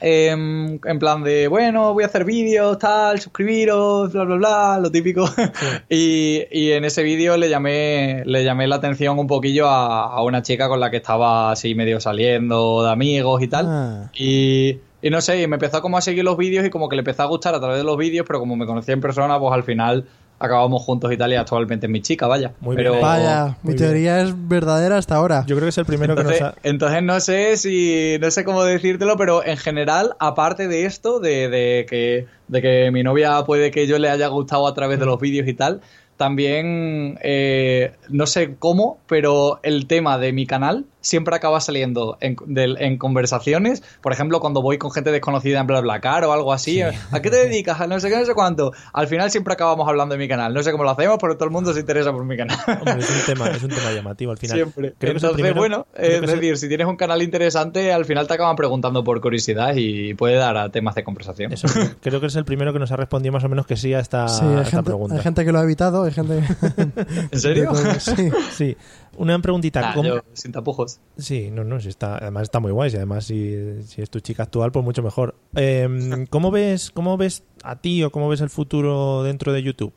em, 0.00 0.78
en 0.84 0.98
plan 0.98 1.22
de, 1.22 1.48
bueno, 1.48 1.92
voy 1.94 2.04
a 2.04 2.06
hacer 2.06 2.24
vídeos, 2.24 2.78
tal, 2.78 3.20
suscribiros, 3.20 4.12
bla, 4.12 4.24
bla, 4.24 4.36
bla, 4.36 4.78
lo 4.80 4.90
típico. 4.90 5.24
y, 5.88 6.42
y 6.50 6.72
en 6.72 6.84
ese 6.84 7.02
vídeo 7.02 7.36
le 7.36 7.48
llamé, 7.48 8.22
le 8.26 8.44
llamé 8.44 8.66
la 8.66 8.76
atención 8.76 9.18
un 9.18 9.26
poquillo 9.26 9.68
a, 9.68 10.04
a 10.04 10.22
una 10.22 10.42
chica 10.42 10.68
con 10.68 10.80
la 10.80 10.90
que 10.90 10.98
estaba 10.98 11.52
así 11.52 11.74
medio 11.74 12.00
saliendo 12.00 12.82
de 12.84 12.90
amigos 12.90 13.42
y 13.42 13.48
tal. 13.48 13.66
Ah. 13.68 14.10
Y, 14.14 14.78
y 15.04 15.10
no 15.10 15.20
sé, 15.20 15.42
y 15.42 15.46
me 15.46 15.56
empezó 15.56 15.82
como 15.82 15.98
a 15.98 16.00
seguir 16.00 16.24
los 16.24 16.38
vídeos 16.38 16.64
y 16.64 16.70
como 16.70 16.88
que 16.88 16.96
le 16.96 17.00
empezó 17.00 17.24
a 17.24 17.26
gustar 17.26 17.54
a 17.54 17.60
través 17.60 17.76
de 17.76 17.84
los 17.84 17.98
vídeos, 17.98 18.24
pero 18.26 18.40
como 18.40 18.56
me 18.56 18.64
conocía 18.64 18.94
en 18.94 19.02
persona, 19.02 19.38
pues 19.38 19.52
al 19.52 19.62
final 19.62 20.06
acabamos 20.38 20.82
juntos 20.82 21.12
y 21.12 21.16
tal, 21.16 21.32
y 21.32 21.36
actualmente 21.36 21.86
es 21.86 21.90
mi 21.90 22.02
chica, 22.02 22.26
vaya. 22.26 22.52
Muy 22.60 22.76
pero, 22.76 22.92
bien. 22.92 23.02
Vaya, 23.02 23.44
muy 23.62 23.72
mi 23.72 23.78
bien. 23.78 23.88
teoría 23.88 24.20
es 24.20 24.48
verdadera 24.48 24.98
hasta 24.98 25.16
ahora. 25.16 25.44
Yo 25.46 25.56
creo 25.56 25.66
que 25.66 25.70
es 25.70 25.78
el 25.78 25.86
primero 25.86 26.14
que 26.14 26.24
nos 26.24 26.32
Entonces, 26.32 26.56
ha... 26.64 26.68
entonces 26.68 27.02
no 27.02 27.20
sé 27.20 27.56
si 27.56 28.18
no 28.20 28.30
sé 28.30 28.44
cómo 28.44 28.64
decírtelo, 28.64 29.16
pero 29.16 29.44
en 29.44 29.56
general, 29.56 30.14
aparte 30.18 30.68
de 30.68 30.84
esto, 30.86 31.20
de, 31.20 31.48
de 31.48 31.86
que, 31.88 32.26
de 32.48 32.62
que 32.62 32.90
mi 32.92 33.02
novia 33.02 33.42
puede 33.44 33.70
que 33.70 33.86
yo 33.86 33.98
le 33.98 34.10
haya 34.10 34.28
gustado 34.28 34.66
a 34.66 34.74
través 34.74 34.98
de 34.98 35.06
los 35.06 35.20
vídeos 35.20 35.48
y 35.48 35.54
tal, 35.54 35.80
también 36.16 37.18
eh, 37.22 37.92
no 38.08 38.26
sé 38.26 38.56
cómo, 38.58 38.98
pero 39.06 39.60
el 39.62 39.86
tema 39.86 40.18
de 40.18 40.32
mi 40.32 40.46
canal 40.46 40.84
siempre 41.04 41.36
acaba 41.36 41.60
saliendo 41.60 42.16
en, 42.20 42.34
del- 42.46 42.76
en 42.80 42.96
conversaciones. 42.98 43.82
Por 44.00 44.12
ejemplo, 44.12 44.40
cuando 44.40 44.62
voy 44.62 44.78
con 44.78 44.90
gente 44.90 45.12
desconocida 45.12 45.60
en 45.60 45.66
BlaBlaCar 45.66 46.24
o 46.24 46.32
algo 46.32 46.52
así. 46.52 46.80
¿A 46.82 46.92
qué 47.22 47.30
te 47.30 47.36
dedicas? 47.36 47.80
A 47.80 47.86
no 47.86 48.00
sé 48.00 48.08
qué, 48.08 48.16
no 48.16 48.24
sé 48.24 48.34
cuánto. 48.34 48.72
Al 48.92 49.06
final 49.06 49.30
siempre 49.30 49.52
acabamos 49.54 49.86
hablando 49.88 50.14
de 50.14 50.18
mi 50.18 50.26
canal. 50.28 50.52
No 50.54 50.62
sé 50.62 50.72
cómo 50.72 50.82
lo 50.84 50.90
hacemos, 50.90 51.18
pero 51.20 51.34
todo 51.36 51.44
el 51.44 51.50
mundo 51.50 51.72
se 51.72 51.80
interesa 51.80 52.10
por 52.10 52.24
mi 52.24 52.36
canal. 52.36 52.58
Hombre, 52.66 52.98
es 52.98 53.10
un 53.10 53.26
tema, 53.34 53.48
es 53.50 53.62
un 53.62 53.68
tema 53.70 53.92
llamativo 53.92 54.32
al 54.32 54.38
final. 54.38 54.56
Siempre. 54.56 54.94
Creo 54.98 55.12
que 55.12 55.18
es 55.18 55.22
el 55.22 55.30
Entonces, 55.30 55.34
primero- 55.34 55.54
bueno, 55.60 55.86
creo 55.92 56.06
es 56.06 56.18
que 56.20 56.24
es 56.26 56.32
decir, 56.32 56.56
si 56.58 56.68
tienes 56.68 56.86
un 56.86 56.96
canal 56.96 57.22
interesante, 57.22 57.92
al 57.92 58.04
final 58.06 58.26
te 58.26 58.34
acaban 58.34 58.56
preguntando 58.56 59.04
por 59.04 59.20
curiosidad 59.20 59.74
y 59.76 60.14
puede 60.14 60.36
dar 60.36 60.56
a 60.56 60.70
temas 60.70 60.94
de 60.94 61.04
conversación. 61.04 61.52
Eso, 61.52 61.68
creo 62.00 62.20
que 62.20 62.26
es 62.26 62.36
el 62.36 62.44
primero 62.46 62.72
que 62.72 62.78
nos 62.78 62.90
ha 62.92 62.96
respondido 62.96 63.32
más 63.32 63.44
o 63.44 63.48
menos 63.48 63.66
que 63.66 63.76
sí 63.76 63.92
a 63.92 64.00
esta, 64.00 64.26
Sí, 64.28 64.44
a 64.44 64.60
esta 64.62 64.64
gente, 64.70 64.84
pregunta. 64.84 65.16
hay 65.16 65.22
gente 65.22 65.44
que 65.44 65.52
lo 65.52 65.58
ha 65.58 65.62
evitado, 65.62 66.04
hay 66.04 66.12
gente... 66.12 66.40
¿En 67.30 67.38
serio? 67.40 67.72
de 67.72 68.00
sí. 68.00 68.30
Sí, 68.52 68.76
una 69.16 69.38
preguntita. 69.40 69.80
Nah, 69.80 69.94
¿cómo- 69.94 70.08
yo, 70.08 70.20
sin 70.32 70.52
tapujos. 70.52 71.00
Sí, 71.16 71.50
no, 71.50 71.64
no, 71.64 71.80
sí 71.80 71.88
está, 71.88 72.16
además 72.18 72.44
está 72.44 72.60
muy 72.60 72.72
guay. 72.72 72.92
Y 72.92 72.96
además, 72.96 73.24
si, 73.24 73.82
si 73.84 74.02
es 74.02 74.10
tu 74.10 74.20
chica 74.20 74.44
actual, 74.44 74.72
pues 74.72 74.84
mucho 74.84 75.02
mejor. 75.02 75.34
Eh, 75.56 75.88
¿cómo, 76.30 76.50
ves, 76.50 76.90
¿Cómo 76.90 77.16
ves 77.16 77.42
a 77.62 77.76
ti 77.76 78.02
o 78.04 78.10
cómo 78.10 78.28
ves 78.28 78.40
el 78.40 78.50
futuro 78.50 79.22
dentro 79.22 79.52
de 79.52 79.62
YouTube? 79.62 79.92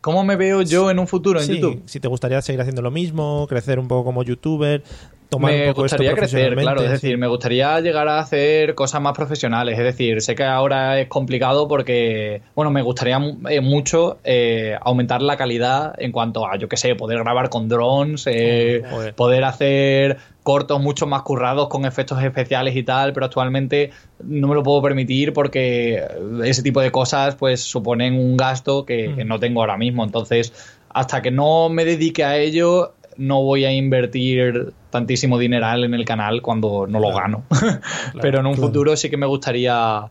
¿Cómo 0.00 0.24
me 0.24 0.36
veo 0.36 0.62
yo 0.62 0.90
en 0.90 0.98
un 0.98 1.06
futuro 1.06 1.40
en 1.40 1.46
Sí, 1.46 1.58
YouTube? 1.60 1.82
Si 1.86 2.00
te 2.00 2.08
gustaría 2.08 2.40
seguir 2.40 2.60
haciendo 2.62 2.80
lo 2.80 2.90
mismo, 2.90 3.46
crecer 3.48 3.78
un 3.78 3.86
poco 3.86 4.04
como 4.04 4.22
youtuber, 4.22 4.82
tomar 5.30 5.52
me 5.52 5.60
un 5.60 5.68
poco 5.70 5.82
gustaría 5.82 6.10
esto 6.10 6.20
crecer, 6.20 6.56
claro. 6.56 6.82
Es 6.82 6.90
decir, 6.90 7.16
me 7.16 7.28
gustaría 7.28 7.80
llegar 7.80 8.08
a 8.08 8.18
hacer 8.18 8.74
cosas 8.74 9.00
más 9.00 9.14
profesionales. 9.14 9.78
Es 9.78 9.84
decir, 9.84 10.20
sé 10.20 10.34
que 10.34 10.44
ahora 10.44 11.00
es 11.00 11.08
complicado 11.08 11.68
porque, 11.68 12.42
bueno, 12.54 12.70
me 12.70 12.82
gustaría 12.82 13.18
eh, 13.48 13.60
mucho 13.60 14.18
eh, 14.24 14.76
aumentar 14.82 15.22
la 15.22 15.36
calidad 15.36 15.94
en 15.98 16.12
cuanto 16.12 16.46
a, 16.46 16.56
yo 16.56 16.68
qué 16.68 16.76
sé, 16.76 16.94
poder 16.96 17.20
grabar 17.20 17.48
con 17.48 17.68
drones, 17.68 18.26
eh, 18.26 18.82
poder 19.16 19.44
hacer 19.44 20.18
cortos 20.42 20.80
mucho 20.80 21.06
más 21.06 21.22
currados 21.22 21.68
con 21.68 21.84
efectos 21.84 22.22
especiales 22.22 22.74
y 22.74 22.82
tal, 22.82 23.12
pero 23.12 23.26
actualmente 23.26 23.90
no 24.24 24.48
me 24.48 24.54
lo 24.54 24.62
puedo 24.62 24.82
permitir 24.82 25.32
porque 25.32 26.02
ese 26.44 26.62
tipo 26.62 26.80
de 26.80 26.90
cosas 26.90 27.36
pues 27.36 27.60
suponen 27.60 28.14
un 28.14 28.36
gasto 28.36 28.84
que, 28.84 29.14
que 29.14 29.24
no 29.24 29.38
tengo 29.38 29.60
ahora 29.60 29.76
mismo. 29.76 30.02
Entonces, 30.02 30.52
hasta 30.88 31.22
que 31.22 31.30
no 31.30 31.68
me 31.68 31.84
dedique 31.84 32.24
a 32.24 32.36
ello, 32.36 32.94
no 33.20 33.42
voy 33.42 33.66
a 33.66 33.72
invertir 33.72 34.72
tantísimo 34.88 35.38
dineral 35.38 35.84
en 35.84 35.92
el 35.92 36.06
canal 36.06 36.40
cuando 36.40 36.86
no 36.88 36.98
lo 36.98 37.14
gano. 37.14 37.44
pero 38.20 38.40
en 38.40 38.46
un 38.46 38.54
claro. 38.54 38.68
futuro 38.68 38.96
sí 38.96 39.10
que 39.10 39.18
me 39.18 39.26
gustaría 39.26 40.06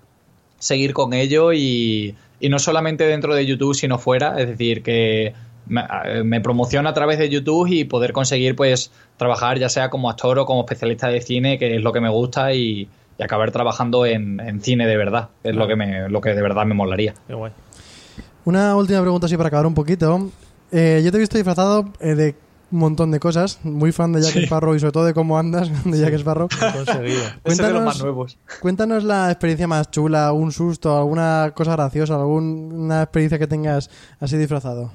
seguir 0.59 0.93
con 0.93 1.13
ello 1.13 1.51
y, 1.51 2.15
y 2.39 2.49
no 2.49 2.59
solamente 2.59 3.05
dentro 3.05 3.33
de 3.33 3.47
YouTube, 3.47 3.73
sino 3.73 3.97
fuera. 3.97 4.39
Es 4.39 4.47
decir, 4.47 4.83
que 4.83 5.33
me, 5.65 5.83
eh, 6.05 6.23
me 6.23 6.39
promociona 6.39 6.91
a 6.91 6.93
través 6.93 7.17
de 7.17 7.29
YouTube 7.29 7.67
y 7.67 7.83
poder 7.85 8.13
conseguir 8.13 8.55
pues 8.55 8.91
trabajar 9.17 9.57
ya 9.57 9.69
sea 9.69 9.89
como 9.89 10.09
actor 10.11 10.37
o 10.37 10.45
como 10.45 10.61
especialista 10.61 11.07
de 11.07 11.21
cine, 11.21 11.57
que 11.57 11.77
es 11.77 11.81
lo 11.81 11.91
que 11.91 12.01
me 12.01 12.09
gusta, 12.09 12.53
y, 12.53 12.87
y 13.17 13.23
acabar 13.23 13.49
trabajando 13.49 14.05
en, 14.05 14.39
en 14.39 14.61
cine 14.61 14.85
de 14.85 14.97
verdad. 14.97 15.29
Es 15.43 15.55
lo 15.55 15.67
que, 15.67 15.75
me, 15.75 16.09
lo 16.09 16.21
que 16.21 16.35
de 16.35 16.41
verdad 16.43 16.65
me 16.65 16.75
molaría. 16.75 17.15
Qué 17.27 17.33
guay. 17.33 17.53
Una 18.45 18.75
última 18.75 19.01
pregunta 19.01 19.25
así 19.25 19.35
para 19.35 19.47
acabar 19.47 19.65
un 19.65 19.73
poquito. 19.73 20.29
Eh, 20.71 21.01
yo 21.03 21.11
te 21.11 21.17
he 21.17 21.19
visto 21.19 21.37
disfrazado 21.37 21.91
eh, 21.99 22.13
de 22.13 22.35
un 22.71 22.79
montón 22.79 23.11
de 23.11 23.19
cosas. 23.19 23.59
Muy 23.63 23.91
fan 23.91 24.11
de 24.13 24.21
Jack 24.21 24.33
Sí. 24.33 24.43
Sparrow 24.43 24.75
y 24.75 24.79
sobre 24.79 24.91
todo 24.91 25.05
de 25.05 25.13
cómo 25.13 25.37
andas 25.37 25.69
de 25.85 25.99
Jack 25.99 26.13
Sparrow. 26.15 26.47
Conseguido. 26.73 27.21
Ese 27.43 27.63
de 27.63 27.69
los 27.73 27.81
Cuéntanos- 27.81 27.85
más 27.85 28.01
nuevos. 28.01 28.37
Cuéntanos 28.61 29.03
la 29.03 29.31
experiencia 29.31 29.67
más 29.67 29.89
chula, 29.91 30.31
un 30.31 30.51
susto, 30.51 30.97
alguna 30.97 31.51
cosa 31.55 31.73
graciosa, 31.73 32.15
alguna 32.15 33.03
experiencia 33.03 33.39
que 33.39 33.47
tengas 33.47 33.89
así 34.19 34.37
disfrazado. 34.37 34.91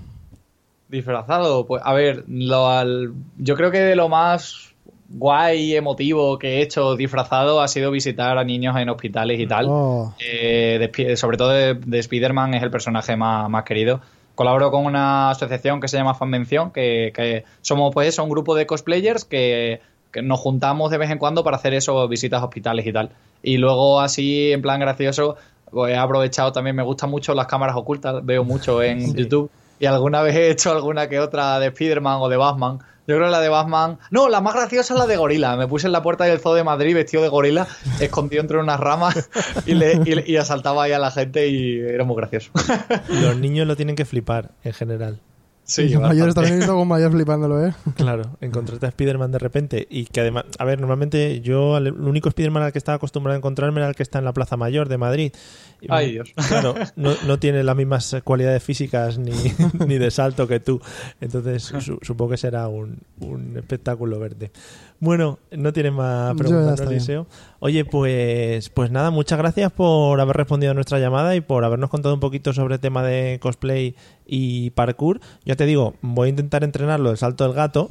Disfrazado, 0.89 1.67
pues 1.67 1.83
a 1.85 1.93
ver, 1.95 2.25
lo, 2.29 2.69
al- 2.69 3.13
yo 3.39 3.57
creo 3.57 3.71
que 3.71 3.81
de 3.81 3.97
lo 3.97 4.09
más 4.09 4.71
guay 5.09 5.61
y 5.73 5.77
emotivo 5.77 6.39
que 6.39 6.59
he 6.59 6.63
hecho 6.63 6.95
disfrazado 6.97 7.61
ha 7.63 7.69
sido 7.69 7.91
visitar 7.91 8.37
a 8.39 8.45
niños 8.45 8.77
en 8.77 8.89
hospitales 8.91 9.41
y 9.41 9.47
tal. 9.47 9.67
Oh, 9.69 10.15
Eh, 10.21 10.91
de 10.95 11.17
sobre 11.17 11.37
todo 11.37 11.51
de, 11.51 11.75
de 11.75 11.99
Spider-Man 11.99 12.55
es 12.55 12.63
el 12.63 12.71
personaje 12.71 13.17
más, 13.17 13.49
más 13.49 13.65
querido. 13.65 14.01
Colaboro 14.35 14.71
con 14.71 14.85
una 14.87 15.31
asociación 15.31 15.81
que 15.81 15.89
se 15.89 15.97
llama 15.97 16.15
Fanvención, 16.15 16.71
que, 16.71 17.13
que 17.15 17.45
somos 17.61 17.93
pues 17.95 18.19
un 18.19 18.29
grupo 18.29 18.55
de 18.55 18.67
cosplayers 18.67 19.25
que, 19.25 19.81
que 20.11 20.23
nos 20.23 20.41
juntamos 20.41 20.91
de 20.91 20.99
vez 20.99 21.11
en 21.11 21.19
cuando 21.19 21.45
para 21.45 21.57
hacer 21.57 21.75
eso, 21.75 22.07
visitas 22.09 22.41
a 22.43 22.45
hospitales 22.45 22.87
y 22.87 22.93
tal. 22.93 23.11
Y 23.43 23.59
luego 23.59 24.01
así, 24.01 24.53
en 24.53 24.63
plan 24.63 24.81
gracioso, 24.81 25.37
pues 25.71 25.93
he 25.93 25.97
aprovechado 25.97 26.53
también, 26.53 26.75
me 26.77 26.83
gustan 26.83 27.11
mucho 27.11 27.35
las 27.35 27.47
cámaras 27.47 27.77
ocultas, 27.77 28.25
veo 28.25 28.45
mucho 28.45 28.83
en 28.83 29.01
Sí. 29.13 29.15
YouTube. 29.15 29.51
Y 29.79 29.87
alguna 29.87 30.23
vez 30.23 30.35
he 30.37 30.51
hecho 30.51 30.71
alguna 30.71 31.09
que 31.09 31.21
otra 31.21 31.59
de 31.59 31.69
Spider-Man 31.69 32.19
o 32.21 32.29
de 32.29 32.37
Batman. 32.37 32.79
Yo 33.07 33.17
creo 33.17 33.27
que 33.27 33.33
la 33.33 33.41
de 33.41 33.51
Batman. 33.51 33.99
No, 34.11 34.29
la 34.31 34.41
más 34.41 34.55
graciosa 34.55 34.95
es 34.95 34.99
la 34.99 35.07
de 35.07 35.17
gorila. 35.17 35.57
Me 35.57 35.69
puse 35.69 35.87
en 35.87 35.93
la 35.93 36.03
puerta 36.03 36.25
del 36.25 36.41
zoo 36.41 36.55
de 36.55 36.65
Madrid 36.65 36.95
vestido 36.95 37.23
de 37.23 37.29
gorila, 37.29 37.67
escondido 38.01 38.41
entre 38.41 38.59
unas 38.59 38.81
ramas 38.81 39.29
y, 39.67 39.75
le, 39.75 40.01
y, 40.07 40.33
y 40.33 40.37
asaltaba 40.37 40.85
ahí 40.85 40.93
a 40.93 40.99
la 40.99 41.11
gente 41.11 41.49
y 41.49 41.81
era 41.81 42.05
muy 42.05 42.17
gracioso. 42.17 42.51
Los 43.09 43.37
niños 43.37 43.67
lo 43.67 43.77
tienen 43.77 43.95
que 43.95 44.07
flipar 44.07 44.53
en 44.63 44.73
general. 44.73 45.21
Sí, 45.67 45.89
los 45.89 46.03
mayores 46.03 46.35
también 46.35 46.59
visto 46.59 46.75
con 46.75 46.87
mayores 46.87 47.15
flipándolo, 47.15 47.67
¿eh? 47.67 47.75
Claro, 47.97 48.37
encontrarte 48.43 48.85
a 48.85 48.91
Spider-Man 48.91 49.33
de 49.33 49.39
repente 49.39 49.87
y 49.89 50.05
que 50.05 50.21
además, 50.21 50.45
a 50.59 50.65
ver, 50.65 50.79
normalmente 50.79 51.41
yo 51.41 51.79
el 51.79 51.91
único 51.93 52.29
Spider-Man 52.29 52.65
al 52.65 52.73
que 52.73 52.79
estaba 52.79 52.97
acostumbrado 52.97 53.35
a 53.35 53.39
encontrarme 53.39 53.81
era 53.81 53.89
el 53.89 53.95
que 53.95 54.03
está 54.03 54.19
en 54.19 54.27
la 54.27 54.35
Plaza 54.35 54.59
Mayor 54.59 54.89
de 54.89 54.99
Madrid. 54.99 55.33
Ay, 55.89 56.13
Dios. 56.13 56.33
Claro, 56.49 56.75
no, 56.97 57.15
no 57.27 57.39
tiene 57.39 57.65
las 57.65 57.75
mismas 57.75 58.17
cualidades 58.23 58.63
físicas 58.63 59.19
ni, 59.19 59.33
ni 59.87 59.99
de 59.99 60.11
salto 60.11 60.47
que 60.47 60.61
tú. 60.61 60.81
Entonces 61.21 61.63
su, 61.63 61.99
supongo 62.03 62.33
que 62.33 62.37
será 62.37 62.69
un, 62.69 62.99
un, 63.21 63.57
espectáculo 63.57 64.19
verte. 64.19 64.53
Bueno, 65.01 65.39
no 65.51 65.73
tienes 65.73 65.93
más 65.93 66.35
preguntas, 66.35 66.81
¿no, 66.81 66.91
Eliseo? 66.91 67.27
Oye, 67.59 67.85
pues, 67.85 68.71
pues 68.71 68.91
nada, 68.91 69.11
muchas 69.11 69.39
gracias 69.39 69.71
por 69.73 70.21
haber 70.21 70.37
respondido 70.37 70.71
a 70.71 70.75
nuestra 70.75 70.99
llamada 70.99 71.35
y 71.37 71.41
por 71.41 71.65
habernos 71.65 71.91
contado 71.91 72.15
un 72.15 72.21
poquito 72.21 72.53
sobre 72.53 72.75
el 72.75 72.81
tema 72.81 73.03
de 73.03 73.39
cosplay 73.41 73.97
y 74.27 74.71
parkour. 74.71 75.21
Ya 75.45 75.57
te 75.57 75.67
digo, 75.67 75.95
voy 76.01 76.27
a 76.27 76.31
intentar 76.31 76.65
entrenarlo 76.65 77.11
del 77.11 77.19
salto 77.19 77.45
del 77.45 77.53
gato. 77.55 77.89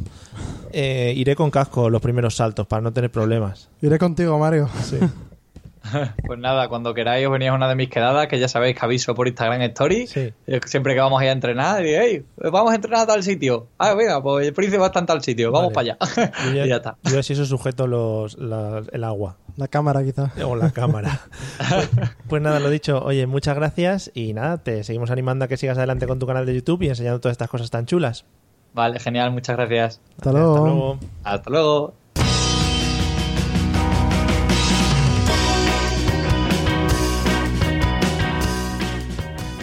Eh, 0.71 1.13
iré 1.15 1.35
con 1.35 1.51
casco 1.51 1.89
los 1.89 2.01
primeros 2.01 2.35
saltos 2.35 2.65
para 2.65 2.81
no 2.81 2.93
tener 2.93 3.11
problemas. 3.11 3.69
Iré 3.81 3.99
contigo, 3.99 4.39
Mario. 4.39 4.69
Sí. 4.83 4.97
Pues 6.25 6.39
nada, 6.39 6.67
cuando 6.69 6.93
queráis 6.93 7.25
os 7.25 7.31
venís 7.31 7.49
a 7.49 7.53
una 7.53 7.67
de 7.67 7.75
mis 7.75 7.89
quedadas, 7.89 8.27
que 8.27 8.39
ya 8.39 8.47
sabéis 8.47 8.77
que 8.79 8.85
aviso 8.85 9.13
por 9.15 9.27
Instagram 9.27 9.61
Story. 9.61 10.07
Sí. 10.07 10.33
Siempre 10.65 10.93
que 10.93 10.99
vamos 11.01 11.21
a 11.21 11.25
ir 11.25 11.29
a 11.29 11.33
entrenar, 11.33 11.85
y 11.85 11.93
hey, 11.93 12.25
vamos 12.37 12.71
a 12.71 12.75
entrenar 12.75 13.01
a 13.01 13.07
tal 13.07 13.23
sitio. 13.23 13.67
Ah, 13.77 13.93
venga, 13.93 14.21
pues 14.23 14.47
el 14.47 14.53
príncipe 14.53 14.77
va 14.79 14.85
a 14.85 14.87
estar 14.87 15.03
en 15.03 15.07
tal 15.07 15.21
sitio, 15.21 15.51
vamos 15.51 15.73
Vale. 15.73 15.95
para 15.95 16.21
allá. 16.23 16.33
Yo 16.47 16.53
ya, 16.53 16.65
y 16.65 16.69
ya 16.69 16.75
está. 16.77 16.95
Yo 17.03 17.19
así 17.19 17.33
eso 17.33 17.45
sujeto 17.45 17.87
los, 17.87 18.37
la- 18.37 18.81
el 18.91 19.03
agua. 19.03 19.37
La 19.57 19.67
cámara, 19.67 20.03
quizá. 20.03 20.31
O 20.45 20.55
la 20.55 20.71
cámara. 20.71 21.19
pues, 21.57 21.89
pues 22.27 22.41
nada, 22.41 22.59
lo 22.59 22.69
dicho. 22.69 23.03
Oye, 23.03 23.27
muchas 23.27 23.55
gracias 23.55 24.09
y 24.15 24.33
nada, 24.33 24.57
te 24.57 24.83
seguimos 24.83 25.11
animando 25.11 25.45
a 25.45 25.47
que 25.47 25.57
sigas 25.57 25.77
adelante 25.77 26.07
con 26.07 26.17
tu 26.17 26.25
canal 26.25 26.45
de 26.45 26.55
YouTube 26.55 26.81
y 26.83 26.87
enseñando 26.89 27.19
todas 27.19 27.33
estas 27.33 27.49
cosas 27.49 27.69
tan 27.69 27.85
chulas. 27.85 28.25
Vale, 28.73 28.99
genial, 28.99 29.29
muchas 29.31 29.55
gracias. 29.57 30.01
Hasta 30.17 30.31
luego. 30.31 30.53
Hasta 30.55 30.65
luego. 30.65 30.97
Hasta 31.23 31.49
luego. 31.51 31.93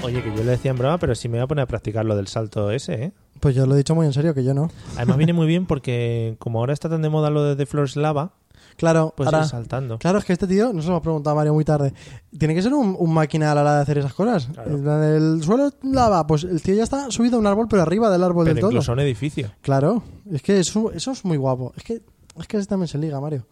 Oye, 0.03 0.23
que 0.23 0.31
yo 0.31 0.43
le 0.45 0.53
decía 0.53 0.71
en 0.71 0.79
broma, 0.79 0.99
pero 0.99 1.15
sí 1.15 1.29
me 1.29 1.39
voy 1.39 1.45
a 1.45 1.47
poner 1.47 1.63
a 1.63 1.67
practicar 1.67 2.05
lo 2.05 2.17
del 2.17 2.27
salto 2.27 2.71
ese, 2.71 3.05
¿eh? 3.05 3.13
Pues 3.39 3.55
yo 3.55 3.67
lo 3.67 3.75
he 3.75 3.79
dicho 3.79 3.95
muy 3.95 4.07
en 4.07 4.13
serio, 4.13 4.35
que 4.35 4.45
yo 4.45 4.55
no. 4.55 4.71
Además 4.97 5.17
viene 5.19 5.33
muy 5.33 5.47
bien 5.49 5.67
porque 5.67 6.37
como 6.39 6.59
ahora 6.61 6.73
está 6.73 6.89
tan 6.89 7.03
de 7.03 7.09
moda 7.09 7.31
lo 7.31 7.45
de 7.45 7.57
The 7.57 7.67
Floor 7.67 7.87
is 7.87 7.97
Lava, 7.97 8.33
Claro, 8.77 9.13
pues 9.15 9.27
ahora... 9.27 9.41
ir 9.41 9.45
saltando. 9.45 9.99
Claro, 9.99 10.19
es 10.19 10.25
que 10.25 10.33
este 10.33 10.47
tío, 10.47 10.73
nos 10.73 10.87
lo 10.87 10.97
ha 10.97 11.03
preguntado 11.03 11.37
Mario 11.37 11.53
muy 11.53 11.65
tarde, 11.67 11.93
tiene 12.39 12.55
que 12.55 12.63
ser 12.63 12.73
un, 12.73 12.97
un 12.99 13.13
máquina 13.13 13.53
a 13.53 13.55
la 13.55 13.61
hora 13.61 13.77
de 13.77 13.83
hacer 13.83 13.99
esas 13.99 14.15
cosas. 14.15 14.49
Claro. 14.55 15.17
El 15.17 15.43
suelo 15.43 15.71
lava, 15.83 16.27
pues 16.27 16.45
el 16.45 16.63
tío 16.63 16.75
ya 16.75 16.85
está 16.85 17.11
subido 17.11 17.37
a 17.37 17.41
un 17.41 17.47
árbol, 17.47 17.67
pero 17.69 17.83
arriba 17.83 18.11
del 18.11 18.23
árbol 18.23 18.45
Pero 18.45 18.55
del 18.55 18.61
todo. 18.63 18.71
incluso 18.71 18.93
a 18.93 18.95
un 18.95 19.01
edificio. 19.01 19.51
Claro, 19.61 20.03
es 20.33 20.41
que 20.41 20.59
eso, 20.59 20.93
eso 20.93 21.11
es 21.13 21.25
muy 21.27 21.37
guapo. 21.37 21.75
Es 21.77 21.83
que 21.83 22.01
es 22.40 22.48
que 22.48 22.57
ese 22.57 22.66
también 22.66 22.88
se 22.88 22.98
liga, 22.98 23.20
Mario. 23.20 23.44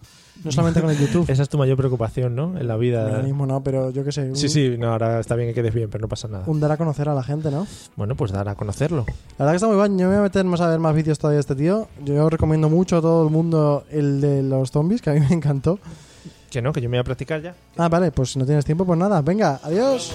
No 0.45 0.53
solamente 0.53 0.81
con 0.81 0.91
el 0.91 0.99
YouTube. 1.01 1.29
Esa 1.29 1.43
es 1.43 1.49
tu 1.49 1.59
mayor 1.59 1.77
preocupación, 1.77 2.35
¿no? 2.37 2.57
En 2.59 2.67
la 2.69 2.75
Ahora 2.75 2.77
vida. 2.77 3.23
mismo 3.23 3.47
no, 3.47 3.63
pero 3.63 3.91
yo 3.91 4.05
qué 4.05 4.13
sé. 4.13 4.35
Sí, 4.37 4.47
un- 4.47 4.51
sí, 4.51 4.77
no, 4.79 4.93
ahora 4.93 5.21
está 5.21 5.35
bien 5.35 5.49
que 5.49 5.55
quedes 5.55 5.75
bien, 5.75 5.89
pero 5.91 6.03
no 6.03 6.09
pasa 6.09 6.29
nada. 6.29 6.45
Un 6.47 6.61
dar 6.61 6.71
a 6.73 6.77
conocer 6.77 7.09
a 7.09 7.15
la 7.15 7.23
gente, 7.23 7.51
¿no? 7.51 7.67
Bueno, 7.97 8.15
pues 8.15 8.31
dar 8.33 8.49
a 8.49 8.55
conocerlo. 8.55 9.05
La 9.39 9.45
verdad 9.47 9.53
que 9.53 9.57
está 9.57 9.67
muy 9.69 9.77
bien. 9.77 9.99
Yo 9.99 10.07
me 10.07 10.13
voy 10.15 10.19
a 10.19 10.23
meter 10.23 10.45
más 10.45 10.61
a 10.61 10.69
ver 10.69 10.79
más 10.79 10.95
vídeos 10.95 11.19
todavía 11.19 11.37
de 11.37 11.41
este 11.41 11.55
tío. 11.55 11.89
Yo 12.05 12.29
recomiendo 12.31 12.69
mucho 12.69 12.99
a 12.99 13.01
todo 13.01 13.25
el 13.25 13.31
mundo 13.33 13.85
el 13.91 14.21
de 14.21 14.43
los 14.43 14.71
zombies, 14.71 15.03
que 15.03 15.11
a 15.11 15.15
mí 15.15 15.21
me 15.29 15.35
encantó. 15.35 15.79
Que 16.51 16.63
no, 16.63 16.73
que 16.73 16.81
yo 16.81 16.89
me 16.89 16.97
voy 16.97 17.01
a 17.01 17.05
practicar 17.05 17.43
ya. 17.43 17.55
Ah, 17.77 17.89
vale, 17.89 18.11
pues 18.11 18.33
si 18.33 18.39
no 18.39 18.47
tienes 18.47 18.65
tiempo, 18.65 18.87
pues 18.87 18.99
nada. 18.99 19.21
Venga, 19.23 19.61
adiós. 19.63 20.15